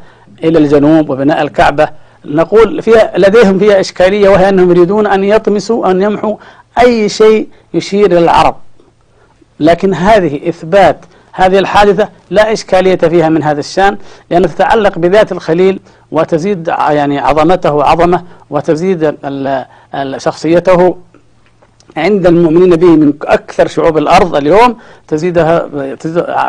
إلى 0.45 0.59
الجنوب 0.59 1.11
وبناء 1.11 1.43
الكعبة. 1.43 1.89
نقول 2.25 2.83
فيها 2.83 3.13
لديهم 3.19 3.59
فيها 3.59 3.81
إشكالية 3.81 4.29
وهي 4.29 4.49
أنهم 4.49 4.71
يريدون 4.71 5.07
أن 5.07 5.25
يطمسوا 5.25 5.91
أن 5.91 6.03
يمحوا 6.03 6.37
أي 6.81 7.09
شيء 7.09 7.49
يشير 7.75 8.07
إلى 8.07 8.19
العرب 8.19 8.57
لكن 9.61 9.95
هذه 9.95 10.49
إثبات 10.49 10.97
هذه 11.33 11.59
الحادثة 11.59 12.09
لا 12.31 12.53
إشكالية 12.53 12.97
فيها 12.97 13.29
من 13.29 13.43
هذا 13.43 13.61
الشأن 13.61 13.99
لأنها 14.31 14.49
تتعلق 14.49 14.99
بذات 14.99 15.33
الخليل 15.33 15.81
وتزيد 16.13 16.69
يعني 16.69 17.19
عظمته 17.19 17.85
عظمة 17.85 18.23
وتزيد 18.51 19.15
شخصيته 20.17 20.97
عند 21.97 22.27
المؤمنين 22.27 22.71
به 22.71 22.97
من 22.97 23.13
أكثر 23.23 23.67
شعوب 23.67 23.99
الأرض 23.99 24.37
اليوم 24.37 24.79
تزيدها 25.09 25.69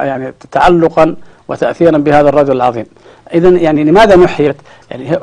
يعني 0.03 0.34
تعلقا 0.51 1.15
وتأثيرا 1.47 1.97
بهذا 1.97 2.29
الرجل 2.29 2.55
العظيم. 2.55 2.86
إذا 3.34 3.49
يعني 3.49 3.84
لماذا 3.84 4.15
نحيت 4.15 4.55
يعني 4.91 5.19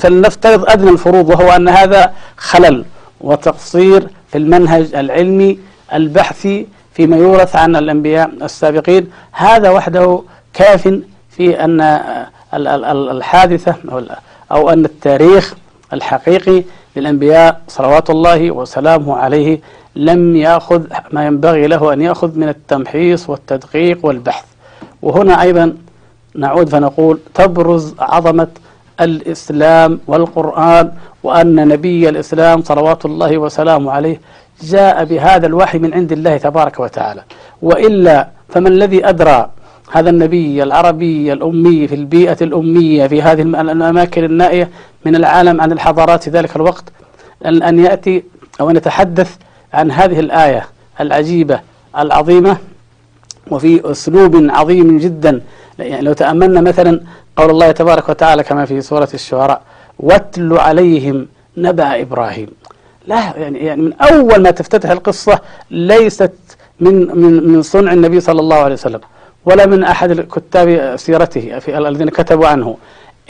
فلنفترض 0.00 0.70
أدنى 0.70 0.90
الفروض 0.90 1.28
وهو 1.28 1.50
أن 1.50 1.68
هذا 1.68 2.12
خلل 2.36 2.84
وتقصير 3.20 4.08
في 4.28 4.38
المنهج 4.38 4.94
العلمي 4.94 5.58
البحثي 5.94 6.66
فيما 6.94 7.16
يورث 7.16 7.56
عن 7.56 7.76
الأنبياء 7.76 8.30
السابقين. 8.42 9.10
هذا 9.32 9.70
وحده 9.70 10.22
كاف 10.54 11.00
في 11.30 11.64
أن 11.64 12.00
الحادثة 12.52 13.74
أو 14.52 14.70
أن 14.70 14.84
التاريخ 14.84 15.54
الحقيقي 15.92 16.64
للأنبياء 17.00 17.60
صلوات 17.68 18.10
الله 18.10 18.50
وسلامه 18.50 19.16
عليه 19.16 19.60
لم 19.96 20.36
يأخذ 20.36 20.82
ما 21.12 21.26
ينبغي 21.26 21.66
له 21.66 21.92
أن 21.92 22.00
يأخذ 22.02 22.38
من 22.38 22.48
التمحيص 22.48 23.30
والتدقيق 23.30 24.06
والبحث. 24.06 24.44
وهنا 25.02 25.42
أيضا 25.42 25.76
نعود 26.34 26.68
فنقول 26.68 27.18
تبرز 27.34 27.94
عظمة 27.98 28.48
الإسلام 29.00 30.00
والقرآن 30.06 30.92
وأن 31.22 31.68
نبي 31.68 32.08
الإسلام 32.08 32.62
صلوات 32.62 33.04
الله 33.04 33.38
وسلامه 33.38 33.92
عليه 33.92 34.20
جاء 34.62 35.04
بهذا 35.04 35.46
الوحي 35.46 35.78
من 35.78 35.94
عند 35.94 36.12
الله 36.12 36.36
تبارك 36.36 36.80
وتعالى. 36.80 37.22
وإلا 37.62 38.28
فما 38.48 38.68
الذي 38.68 39.08
أدرى 39.08 39.50
هذا 39.90 40.10
النبي 40.10 40.62
العربي 40.62 41.32
الأمي 41.32 41.88
في 41.88 41.94
البيئة 41.94 42.36
الأمية 42.42 43.06
في 43.06 43.22
هذه 43.22 43.42
الأماكن 43.42 44.24
النائية 44.24 44.70
من 45.04 45.16
العالم 45.16 45.60
عن 45.60 45.72
الحضارات 45.72 46.22
في 46.22 46.30
ذلك 46.30 46.56
الوقت. 46.56 46.84
أن 47.46 47.78
يأتي 47.78 48.24
أو 48.60 48.70
أن 48.70 48.76
يتحدث 48.76 49.36
عن 49.72 49.90
هذه 49.90 50.20
الآية 50.20 50.66
العجيبة 51.00 51.60
العظيمة 51.98 52.56
وفي 53.50 53.90
أسلوب 53.90 54.46
عظيم 54.50 54.98
جدا. 54.98 55.40
يعني 55.78 56.02
لو 56.02 56.12
تأملنا 56.12 56.60
مثلا 56.60 57.00
قول 57.36 57.50
الله 57.50 57.70
تبارك 57.70 58.08
وتعالى 58.08 58.42
كما 58.42 58.64
في 58.64 58.80
سورة 58.80 59.08
الشعراء 59.14 59.62
واتل 59.98 60.58
عليهم 60.58 61.26
نبأ 61.56 62.00
إبراهيم. 62.00 62.48
لا 63.06 63.36
يعني 63.36 63.58
يعني 63.58 63.82
من 63.82 63.92
أول 63.92 64.42
ما 64.42 64.50
تفتتح 64.50 64.90
القصة 64.90 65.40
ليست 65.70 66.32
من 66.80 66.94
من 66.94 67.48
من 67.52 67.62
صنع 67.62 67.92
النبي 67.92 68.20
صلى 68.20 68.40
الله 68.40 68.56
عليه 68.56 68.74
وسلم. 68.74 69.00
ولا 69.44 69.66
من 69.66 69.84
أحد 69.84 70.20
كتاب 70.20 70.96
سيرته 70.96 71.58
في 71.58 71.78
الذين 71.78 72.08
كتبوا 72.08 72.46
عنه. 72.46 72.76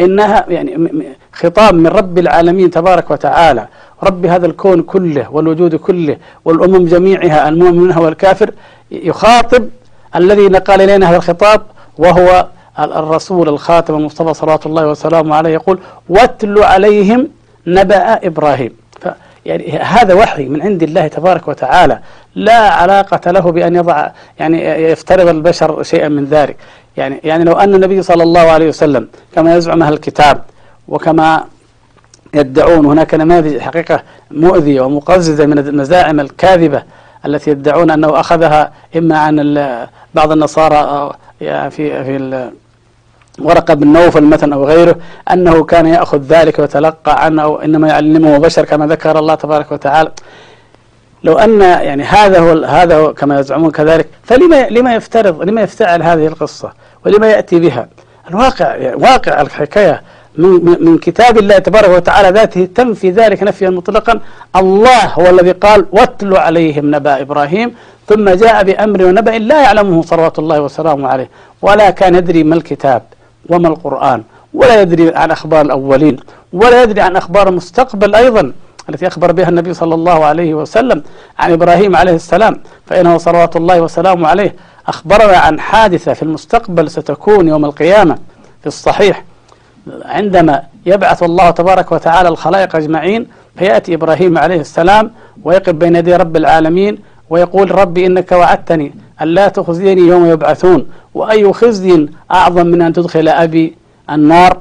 إنها 0.00 0.44
يعني 0.48 1.02
خطاب 1.32 1.74
من 1.74 1.86
رب 1.86 2.18
العالمين 2.18 2.70
تبارك 2.70 3.10
وتعالى. 3.10 3.66
رب 4.02 4.26
هذا 4.26 4.46
الكون 4.46 4.82
كله 4.82 5.30
والوجود 5.30 5.74
كله 5.76 6.16
والأمم 6.44 6.86
جميعها 6.86 7.48
المؤمن 7.48 7.78
منها 7.78 8.00
والكافر 8.00 8.50
يخاطب 8.90 9.68
الذي 10.16 10.48
نقل 10.48 10.80
إلينا 10.80 11.10
هذا 11.10 11.16
الخطاب 11.16 11.62
وهو 11.98 12.46
الرسول 12.78 13.48
الخاتم 13.48 13.94
المصطفى 13.94 14.34
صلوات 14.34 14.66
الله 14.66 14.86
وسلامه 14.86 15.36
عليه 15.36 15.50
يقول 15.50 15.78
واتل 16.08 16.58
عليهم 16.62 17.28
نبأ 17.66 18.26
إبراهيم. 18.26 18.72
يعني 19.48 19.78
هذا 19.78 20.14
وحي 20.14 20.44
من 20.44 20.62
عند 20.62 20.82
الله 20.82 21.08
تبارك 21.08 21.48
وتعالى. 21.48 21.98
لا 22.34 22.70
علاقة 22.70 23.30
له 23.30 23.52
بأن 23.52 23.76
يضع 23.76 24.08
يعني 24.38 24.64
يفترض 24.64 25.28
البشر 25.28 25.82
شيئا 25.82 26.08
من 26.08 26.24
ذلك. 26.24 26.56
يعني 26.96 27.20
يعني 27.24 27.44
لو 27.44 27.52
أن 27.52 27.74
النبي 27.74 28.02
صلى 28.02 28.22
الله 28.22 28.40
عليه 28.40 28.68
وسلم 28.68 29.08
كما 29.34 29.56
يزعم 29.56 29.82
أهل 29.82 29.92
الكتاب 29.92 30.42
وكما 30.88 31.44
يدعون 32.34 32.86
هناك 32.86 33.14
نماذج 33.14 33.58
حقيقة 33.58 34.02
مؤذية 34.30 34.80
ومقززة 34.80 35.46
من 35.46 35.58
المزاعم 35.58 36.20
الكاذبة 36.20 36.82
التي 37.26 37.50
يدعون 37.50 37.90
أنه 37.90 38.20
أخذها 38.20 38.72
إما 38.96 39.18
عن 39.18 39.36
بعض 40.14 40.32
النصارى 40.32 41.10
في 41.40 41.70
في 42.04 42.50
ورقة 43.38 43.74
بن 43.74 43.86
نوفل 43.92 44.22
مثلا 44.22 44.54
أو 44.54 44.64
غيره 44.64 44.96
أنه 45.32 45.64
كان 45.64 45.86
يأخذ 45.86 46.18
ذلك 46.18 46.58
ويتلقى 46.58 47.24
عنه 47.24 47.42
أو 47.42 47.56
إنما 47.56 47.88
يعلمه 47.88 48.38
بشر 48.38 48.64
كما 48.64 48.86
ذكر 48.86 49.18
الله 49.18 49.34
تبارك 49.34 49.72
وتعالى. 49.72 50.10
لو 51.24 51.38
أن 51.38 51.60
يعني 51.60 52.02
هذا 52.02 52.38
هو 52.40 52.64
هذا 52.64 52.96
هو 52.96 53.14
كما 53.14 53.40
يزعمون 53.40 53.70
كذلك 53.70 54.08
فلما 54.22 54.68
لما 54.68 54.94
يفترض 54.94 55.42
لما 55.42 55.60
يفتعل 55.62 56.02
هذه 56.02 56.26
القصة 56.26 56.72
ولما 57.06 57.26
يأتي 57.26 57.60
بها؟ 57.60 57.88
الواقع 58.30 58.74
يعني 58.74 58.96
واقع 58.96 59.40
الحكاية 59.40 60.02
من, 60.38 60.76
من 60.80 60.98
كتاب 60.98 61.38
الله 61.38 61.58
تبارك 61.58 61.88
وتعالى 61.88 62.28
ذاته 62.28 62.68
تنفي 62.74 63.10
ذلك 63.10 63.42
نفيا 63.42 63.70
مطلقا. 63.70 64.20
الله 64.56 65.04
هو 65.04 65.30
الذي 65.30 65.52
قال 65.52 65.86
واتل 65.92 66.36
عليهم 66.36 66.94
نبأ 66.94 67.20
إبراهيم 67.20 67.74
ثم 68.08 68.30
جاء 68.30 68.64
بأمر 68.64 69.04
ونبأ 69.04 69.30
لا 69.30 69.62
يعلمه 69.62 70.02
صلوات 70.02 70.38
الله 70.38 70.60
وسلامه 70.60 71.08
عليه 71.08 71.30
ولا 71.62 71.90
كان 71.90 72.14
يدري 72.14 72.44
ما 72.44 72.54
الكتاب. 72.54 73.02
وما 73.48 73.68
القرآن؟ 73.68 74.22
ولا 74.54 74.82
يدري 74.82 75.14
عن 75.16 75.30
أخبار 75.30 75.60
الأولين 75.60 76.16
ولا 76.52 76.82
يدري 76.82 77.00
عن 77.00 77.16
أخبار 77.16 77.48
المستقبل 77.48 78.14
أيضا 78.14 78.52
التي 78.88 79.06
أخبر 79.06 79.32
بها 79.32 79.48
النبي 79.48 79.74
صلى 79.74 79.94
الله 79.94 80.24
عليه 80.24 80.54
وسلم 80.54 81.02
عن 81.38 81.52
إبراهيم 81.52 81.96
عليه 81.96 82.12
السلام 82.12 82.60
فإنه 82.86 83.18
صلوات 83.18 83.56
الله 83.56 83.80
وسلامه 83.80 84.28
عليه 84.28 84.54
أخبرنا 84.88 85.36
عن 85.36 85.60
حادثة 85.60 86.12
في 86.12 86.22
المستقبل 86.22 86.90
ستكون 86.90 87.48
يوم 87.48 87.64
القيامة 87.64 88.18
في 88.60 88.66
الصحيح. 88.66 89.24
عندما 90.04 90.62
يبعث 90.86 91.22
الله 91.22 91.50
تبارك 91.50 91.92
وتعالى 91.92 92.28
الخلائق 92.28 92.76
أجمعين 92.76 93.26
فيأتي 93.56 93.94
إبراهيم 93.94 94.38
عليه 94.38 94.60
السلام 94.60 95.10
ويقف 95.44 95.72
بين 95.72 95.96
يدي 95.96 96.16
رب 96.16 96.36
العالمين 96.36 96.98
ويقول 97.30 97.74
ربي 97.74 98.06
إنك 98.06 98.32
وعدتني. 98.32 98.94
أن 99.22 99.28
لا 99.28 99.48
تخزيني 99.48 100.00
يوم 100.00 100.26
يبعثون 100.26 100.86
وأي 101.14 101.52
خزي 101.52 102.08
أعظم 102.30 102.66
من 102.66 102.82
أن 102.82 102.92
تدخل 102.92 103.28
أبي 103.28 103.76
النار. 104.10 104.58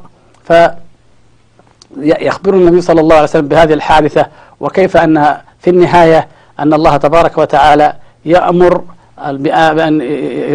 فيخبر 1.98 2.54
النبي 2.54 2.82
صلى 2.82 3.02
الله 3.02 3.16
عليه 3.16 3.24
وسلم 3.24 3.48
بهذه 3.48 3.74
الحادثة 3.74 4.28
وكيف 4.60 4.98
أن 4.98 5.38
في 5.60 5.70
النهاية 5.70 6.28
أن 6.60 6.74
الله 6.74 6.98
تبارك 6.98 7.38
وتعالى 7.38 7.94
يأمر 8.26 8.84
بأن 9.28 10.02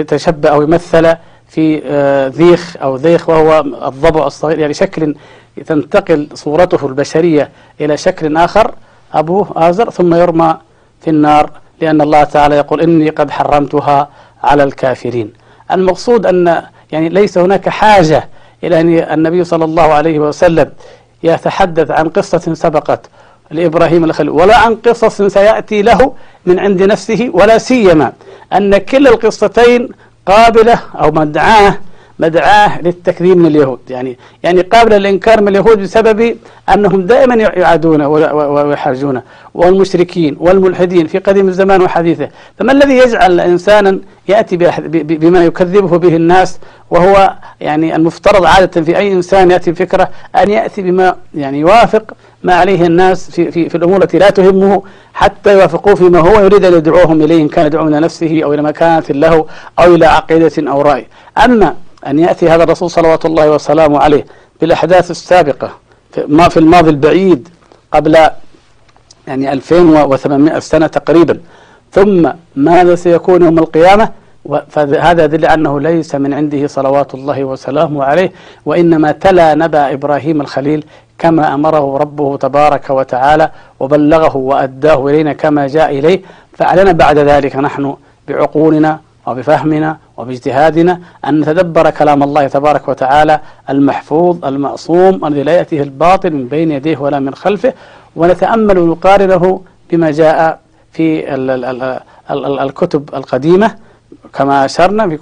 يتشبه 0.01 0.49
أو 0.49 0.63
يمثل 0.63 1.15
في 1.49 1.83
آه، 1.85 2.29
ذيخ 2.29 2.77
أو 2.83 2.97
ذيخ 2.97 3.29
وهو 3.29 3.61
الضبع 3.61 4.27
الصغير 4.27 4.59
يعني 4.59 4.75
شكل 4.75 5.15
تنتقل 5.67 6.29
صورته 6.35 6.87
البشرية 6.87 7.51
إلى 7.81 7.97
شكل 7.97 8.37
آخر 8.37 8.75
أبوه 9.15 9.53
آزر 9.57 9.91
ثم 9.91 10.15
يرمى 10.15 10.57
في 11.01 11.11
النار. 11.11 11.51
لأن 11.83 12.01
الله 12.01 12.25
تعالى 12.25 12.57
يقول 12.57 12.81
إني 12.81 13.11
قد 13.11 13.31
حرمتها 13.31 14.09
على 14.45 14.63
الكافرين. 14.65 15.33
المقصود 15.71 16.27
أن 16.27 16.63
يعني 16.93 17.09
ليس 17.09 17.39
هناك 17.39 17.69
حاجة 17.69 18.29
إلى 18.65 18.81
أن 18.81 18.89
النبي 19.19 19.45
صلى 19.45 19.65
الله 19.65 19.83
عليه 19.93 20.19
وسلم 20.19 20.71
يتحدث 21.23 21.91
عن 21.91 22.09
قصة 22.09 22.55
سبقت 22.55 23.07
لإبراهيم 23.51 24.05
الخليل 24.05 24.31
ولا 24.31 24.57
عن 24.59 24.75
قصص 24.75 25.23
سيأتي 25.23 25.83
له 25.83 26.13
من 26.47 26.59
عند 26.59 26.83
نفسه 26.83 27.31
ولا 27.33 27.59
سيما 27.59 28.13
أن 28.53 28.79
كلا 28.79 29.11
القصتين 29.11 29.89
قابلة 30.27 30.81
أو 31.01 31.11
مدعاة 31.11 31.75
مدعاه 32.23 32.83
للتكذيب 32.83 33.37
من 33.37 33.47
اليهود. 33.47 33.79
يعني 33.91 34.19
يعني 34.43 34.61
قابل 34.61 34.93
الإنكار 34.95 35.41
من 35.41 35.49
اليهود 35.49 35.79
بسبب 35.79 36.37
أنهم 36.75 37.03
دائما 37.03 37.35
يعادون 37.35 38.03
ويحرجون 38.03 39.21
والمشركين 39.55 40.37
والملحدين 40.41 41.07
في 41.07 41.19
قديم 41.19 41.49
الزمان 41.49 41.83
وحديثه. 41.83 42.29
فما 42.59 42.73
الذي 42.73 42.97
يجعل 42.97 43.41
إنسانا 43.41 43.99
يأتي 44.29 44.57
بما 45.23 45.45
يكذبه 45.45 45.99
به 45.99 46.17
الناس؟ 46.17 46.59
وهو 46.91 47.35
يعني 47.61 47.97
المفترض 47.97 48.45
عادة 48.45 48.83
في 48.83 48.97
أي 48.97 49.13
إنسان 49.13 49.51
يأتي 49.51 49.71
بفكرة 49.73 50.09
أن 50.37 50.51
يأتي 50.51 50.83
بما 50.83 51.17
يعني 51.35 51.61
يوافق 51.61 52.13
ما 52.43 52.55
عليه 52.55 52.87
الناس 52.87 53.31
في, 53.31 53.51
في, 53.51 53.69
في 53.69 53.75
الأمور 53.75 54.03
التي 54.03 54.19
لا 54.19 54.31
تهمه 54.31 54.83
حتى 55.15 55.53
يوافقوه 55.53 55.95
فيما 55.95 56.21
هو 56.21 56.45
يريد 56.45 56.65
أن 56.65 56.73
يدعوهم 56.73 57.23
إليه 57.23 57.43
إن 57.43 57.49
كان 57.49 57.67
يدعو 57.67 57.89
إلى 57.89 58.01
نفسه 58.01 58.41
أو 58.45 58.55
إلى 58.55 58.63
مكانة 58.63 59.05
له 59.11 59.47
أو 59.79 59.95
إلى 59.95 60.07
عقيدة 60.07 60.71
أو 60.71 60.83
رأي. 60.83 61.07
أما 61.45 61.75
أن 62.07 62.19
يأتي 62.19 62.49
هذا 62.49 62.63
الرسول 62.63 62.91
صلوات 62.91 63.27
الله 63.27 63.51
وسلامه 63.51 63.99
عليه 63.99 64.27
بالأحداث 64.61 65.11
السابقة 65.11 65.71
ما 66.27 66.49
في 66.49 66.57
الماضي 66.57 66.91
البعيد 66.91 67.49
قبل 67.93 68.19
يعني 69.27 69.53
2800 69.53 70.59
سنة 70.59 70.87
تقريبا. 70.87 71.41
ثم 71.93 72.31
ماذا 72.57 72.95
سيكون 72.95 73.43
يوم 73.43 73.59
القيامة؟ 73.59 74.09
فهذا 74.69 75.25
يدل 75.25 75.45
أنه 75.45 75.81
ليس 75.81 76.15
من 76.15 76.35
عنده 76.35 76.67
صلوات 76.67 77.15
الله 77.15 77.45
وسلامه 77.45 78.05
عليه 78.05 78.33
وإنما 78.67 79.13
تلا 79.13 79.55
نبأ 79.55 79.93
إبراهيم 79.93 80.41
الخليل 80.41 80.85
كما 81.19 81.55
أمره 81.55 81.97
ربه 81.97 82.37
تبارك 82.37 82.91
وتعالى 82.91 83.51
وبلغه 83.81 84.37
وأداه 84.37 85.07
إلينا 85.07 85.33
كما 85.33 85.67
جاء 85.67 85.99
إليه. 85.99 86.21
فعلنا 86.59 86.93
بعد 86.93 87.19
ذلك 87.19 87.57
نحن 87.57 87.97
بعقولنا 88.29 89.01
وبفهمنا 89.27 89.97
وباجتهادنا 90.17 91.01
أن 91.25 91.41
نتدبر 91.41 91.91
كلام 91.91 92.23
الله 92.23 92.49
تبارك 92.49 92.89
وتعالى 92.89 93.41
المحفوظ 93.71 94.45
المعصوم 94.45 95.25
الذي 95.25 95.43
لا 95.43 95.53
يأتيه 95.53 95.83
الباطل 95.83 96.31
من 96.33 96.49
بين 96.49 96.71
يديه 96.73 96.97
ولا 96.99 97.21
من 97.21 97.35
خلفه 97.35 97.73
ونتأمل 98.17 98.79
ونقارنه 98.79 99.61
بما 99.91 100.11
جاء 100.11 100.61
في 100.93 101.35
الكتب 102.31 103.09
القديمة 103.15 103.75
كما 104.33 104.65
أشرنا 104.65 105.19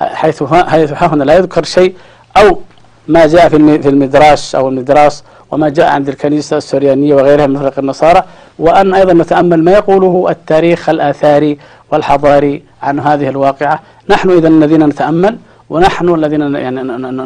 حيث 0.00 0.42
حيث 0.42 1.02
هنا 1.02 1.24
لا 1.24 1.34
يذكر 1.34 1.64
شيء 1.64 1.94
أو 2.36 2.58
ما 3.08 3.26
جاء 3.26 3.48
في 3.48 3.88
المدراش 3.88 4.54
أو 4.54 4.68
المدراس 4.68 5.24
وما 5.50 5.68
جاء 5.68 5.88
عند 5.88 6.08
الكنيسة 6.08 6.56
السريانية 6.56 7.14
وغيرها 7.14 7.46
من 7.46 7.58
فرق 7.58 7.78
النصارى 7.78 8.22
وأن 8.58 8.94
أيضا 8.94 9.12
نتأمل 9.12 9.64
ما 9.64 9.72
يقوله 9.72 10.26
التاريخ 10.30 10.88
الآثاري 10.88 11.58
والحضاري 11.92 12.62
عن 12.82 13.00
هذه 13.00 13.28
الواقعة. 13.28 13.80
نحن 14.08 14.30
إذا 14.30 14.48
الذين 14.48 14.86
نتأمل 14.86 15.38
ونحن 15.70 16.14
الذين 16.14 16.54
يعني 16.54 16.82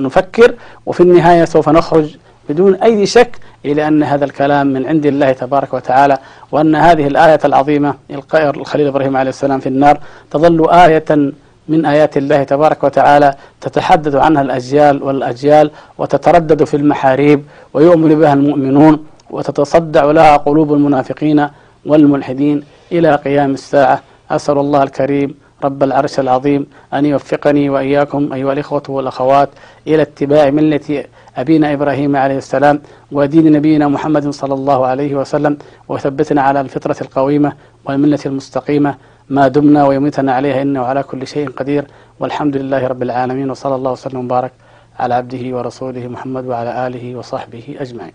نفكر 0.07 0.55
وفي 0.87 1.01
النهاية 1.01 1.45
سوف 1.45 1.69
نخرج 1.69 2.17
بدون 2.49 2.75
أي 2.75 3.07
شك 3.07 3.39
إلى 3.65 3.89
أن 3.89 4.03
هذا 4.03 4.25
الكلام 4.25 4.67
من 4.67 4.87
عند 4.87 5.07
الله 5.07 5.33
تبارك 5.33 5.75
وتعالى 5.75 6.19
وأن 6.53 6.75
هذه 6.75 7.07
الآية 7.07 7.41
العظيمة 7.45 7.95
إلقاء 8.11 8.51
الخليل 8.51 8.87
إبراهيم 8.87 9.17
عليه 9.17 9.31
السلام 9.31 9.61
في 9.61 9.69
النار 9.69 9.99
تظل 10.31 10.71
آية 10.71 11.33
من 11.69 11.87
آيات 11.87 12.17
الله 12.17 12.43
تبارك 12.43 12.85
وتعالى 12.85 13.35
تتحدث 13.61 14.15
عنها 14.15 14.43
الأجيال 14.43 15.03
والأجيال 15.03 15.71
وتتردد 15.99 16.65
في 16.65 16.77
المحاريب 16.77 17.45
ويؤمن 17.75 18.21
بها 18.21 18.33
المؤمنون 18.33 19.05
وتتصدع 19.31 20.05
لها 20.05 20.37
قلوب 20.37 20.73
المنافقين 20.73 21.49
والملحدين 21.87 22.63
إلى 22.93 23.15
قيام 23.15 23.51
الساعة. 23.55 24.03
أسأل 24.31 24.59
الله 24.59 24.83
الكريم 24.83 25.35
رب 25.65 25.83
العرش 25.83 26.21
العظيم 26.21 26.67
أن 26.95 27.07
يوفقني 27.07 27.71
وإياكم 27.71 28.33
أيها 28.33 28.53
الإخوة 28.53 28.83
والأخوات 28.89 29.49
إلى 29.87 30.03
اتباع 30.03 30.51
ملة 30.51 31.05
أبينا 31.37 31.73
إبراهيم 31.73 32.17
عليه 32.17 32.39
السلام 32.39 32.83
ودين 33.13 33.53
نبينا 33.53 33.89
محمد 33.89 34.31
صلى 34.31 34.55
الله 34.55 34.87
عليه 34.87 35.15
وسلم 35.15 35.59
وثبتنا 35.89 36.43
على 36.43 36.61
الفطرة 36.61 36.97
القويمة 37.01 37.53
والملة 37.85 38.19
المستقيمة. 38.27 38.95
ما 39.29 39.49
دمنا 39.49 39.85
ويميتنا 39.85 40.33
عليها 40.35 40.63
إنه 40.63 40.85
على 40.85 41.03
كل 41.03 41.27
شيء 41.27 41.49
قدير. 41.51 41.85
والحمد 42.21 42.57
لله 42.57 42.87
رب 42.87 43.03
العالمين 43.03 43.51
وصلى 43.51 43.75
الله 43.75 43.93
وسلم 43.93 44.17
وبارك 44.17 44.53
على 44.99 45.15
عبده 45.15 45.57
ورسوله 45.57 46.07
محمد 46.07 46.47
وعلى 46.47 46.87
آله 46.87 47.15
وصحبه 47.19 47.77
أجمعين. 47.81 48.13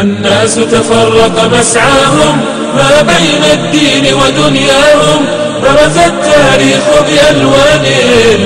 الناس 0.00 0.54
تفرق 0.54 1.44
مسعاهم 1.58 2.36
ما 2.76 3.02
بين 3.02 3.44
الدين 3.52 4.14
ودنياهم 4.14 5.20
برز 5.62 5.98
التاريخ 5.98 6.84
بألوان 7.06 7.84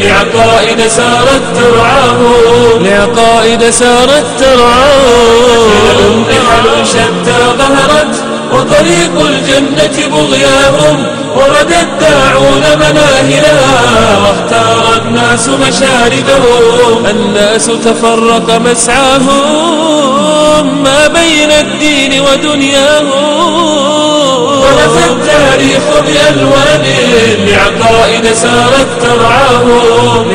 لعقائد 0.03 0.81
سارت 0.87 1.43
ترعاهم. 1.57 2.85
لعقائد 2.85 3.71
سارت 3.71 4.27
ترعاهم. 4.39 6.25
نحل 6.31 6.87
شتى 6.87 7.39
ظهرت 7.59 8.24
وطريق 8.55 9.15
الجنة 9.21 9.97
بغياهم 10.09 10.97
ورد 11.37 11.73
الداعون 11.83 12.65
مناهلها 12.77 14.19
واختار 14.19 15.03
الناس 15.03 15.49
مشاردهم 15.49 17.07
الناس 17.11 17.67
تفرق 17.67 18.61
مسعاهم 18.67 19.45
ما 20.83 21.07
بين 21.07 21.51
الدين 21.53 22.21
ودنياهم. 22.21 23.25
ورث 24.61 24.97
التاريخ 25.11 25.85
بألوان 26.07 26.85
لعقائد 27.47 28.25
سارت 28.33 28.89
ترعاهم. 29.03 30.27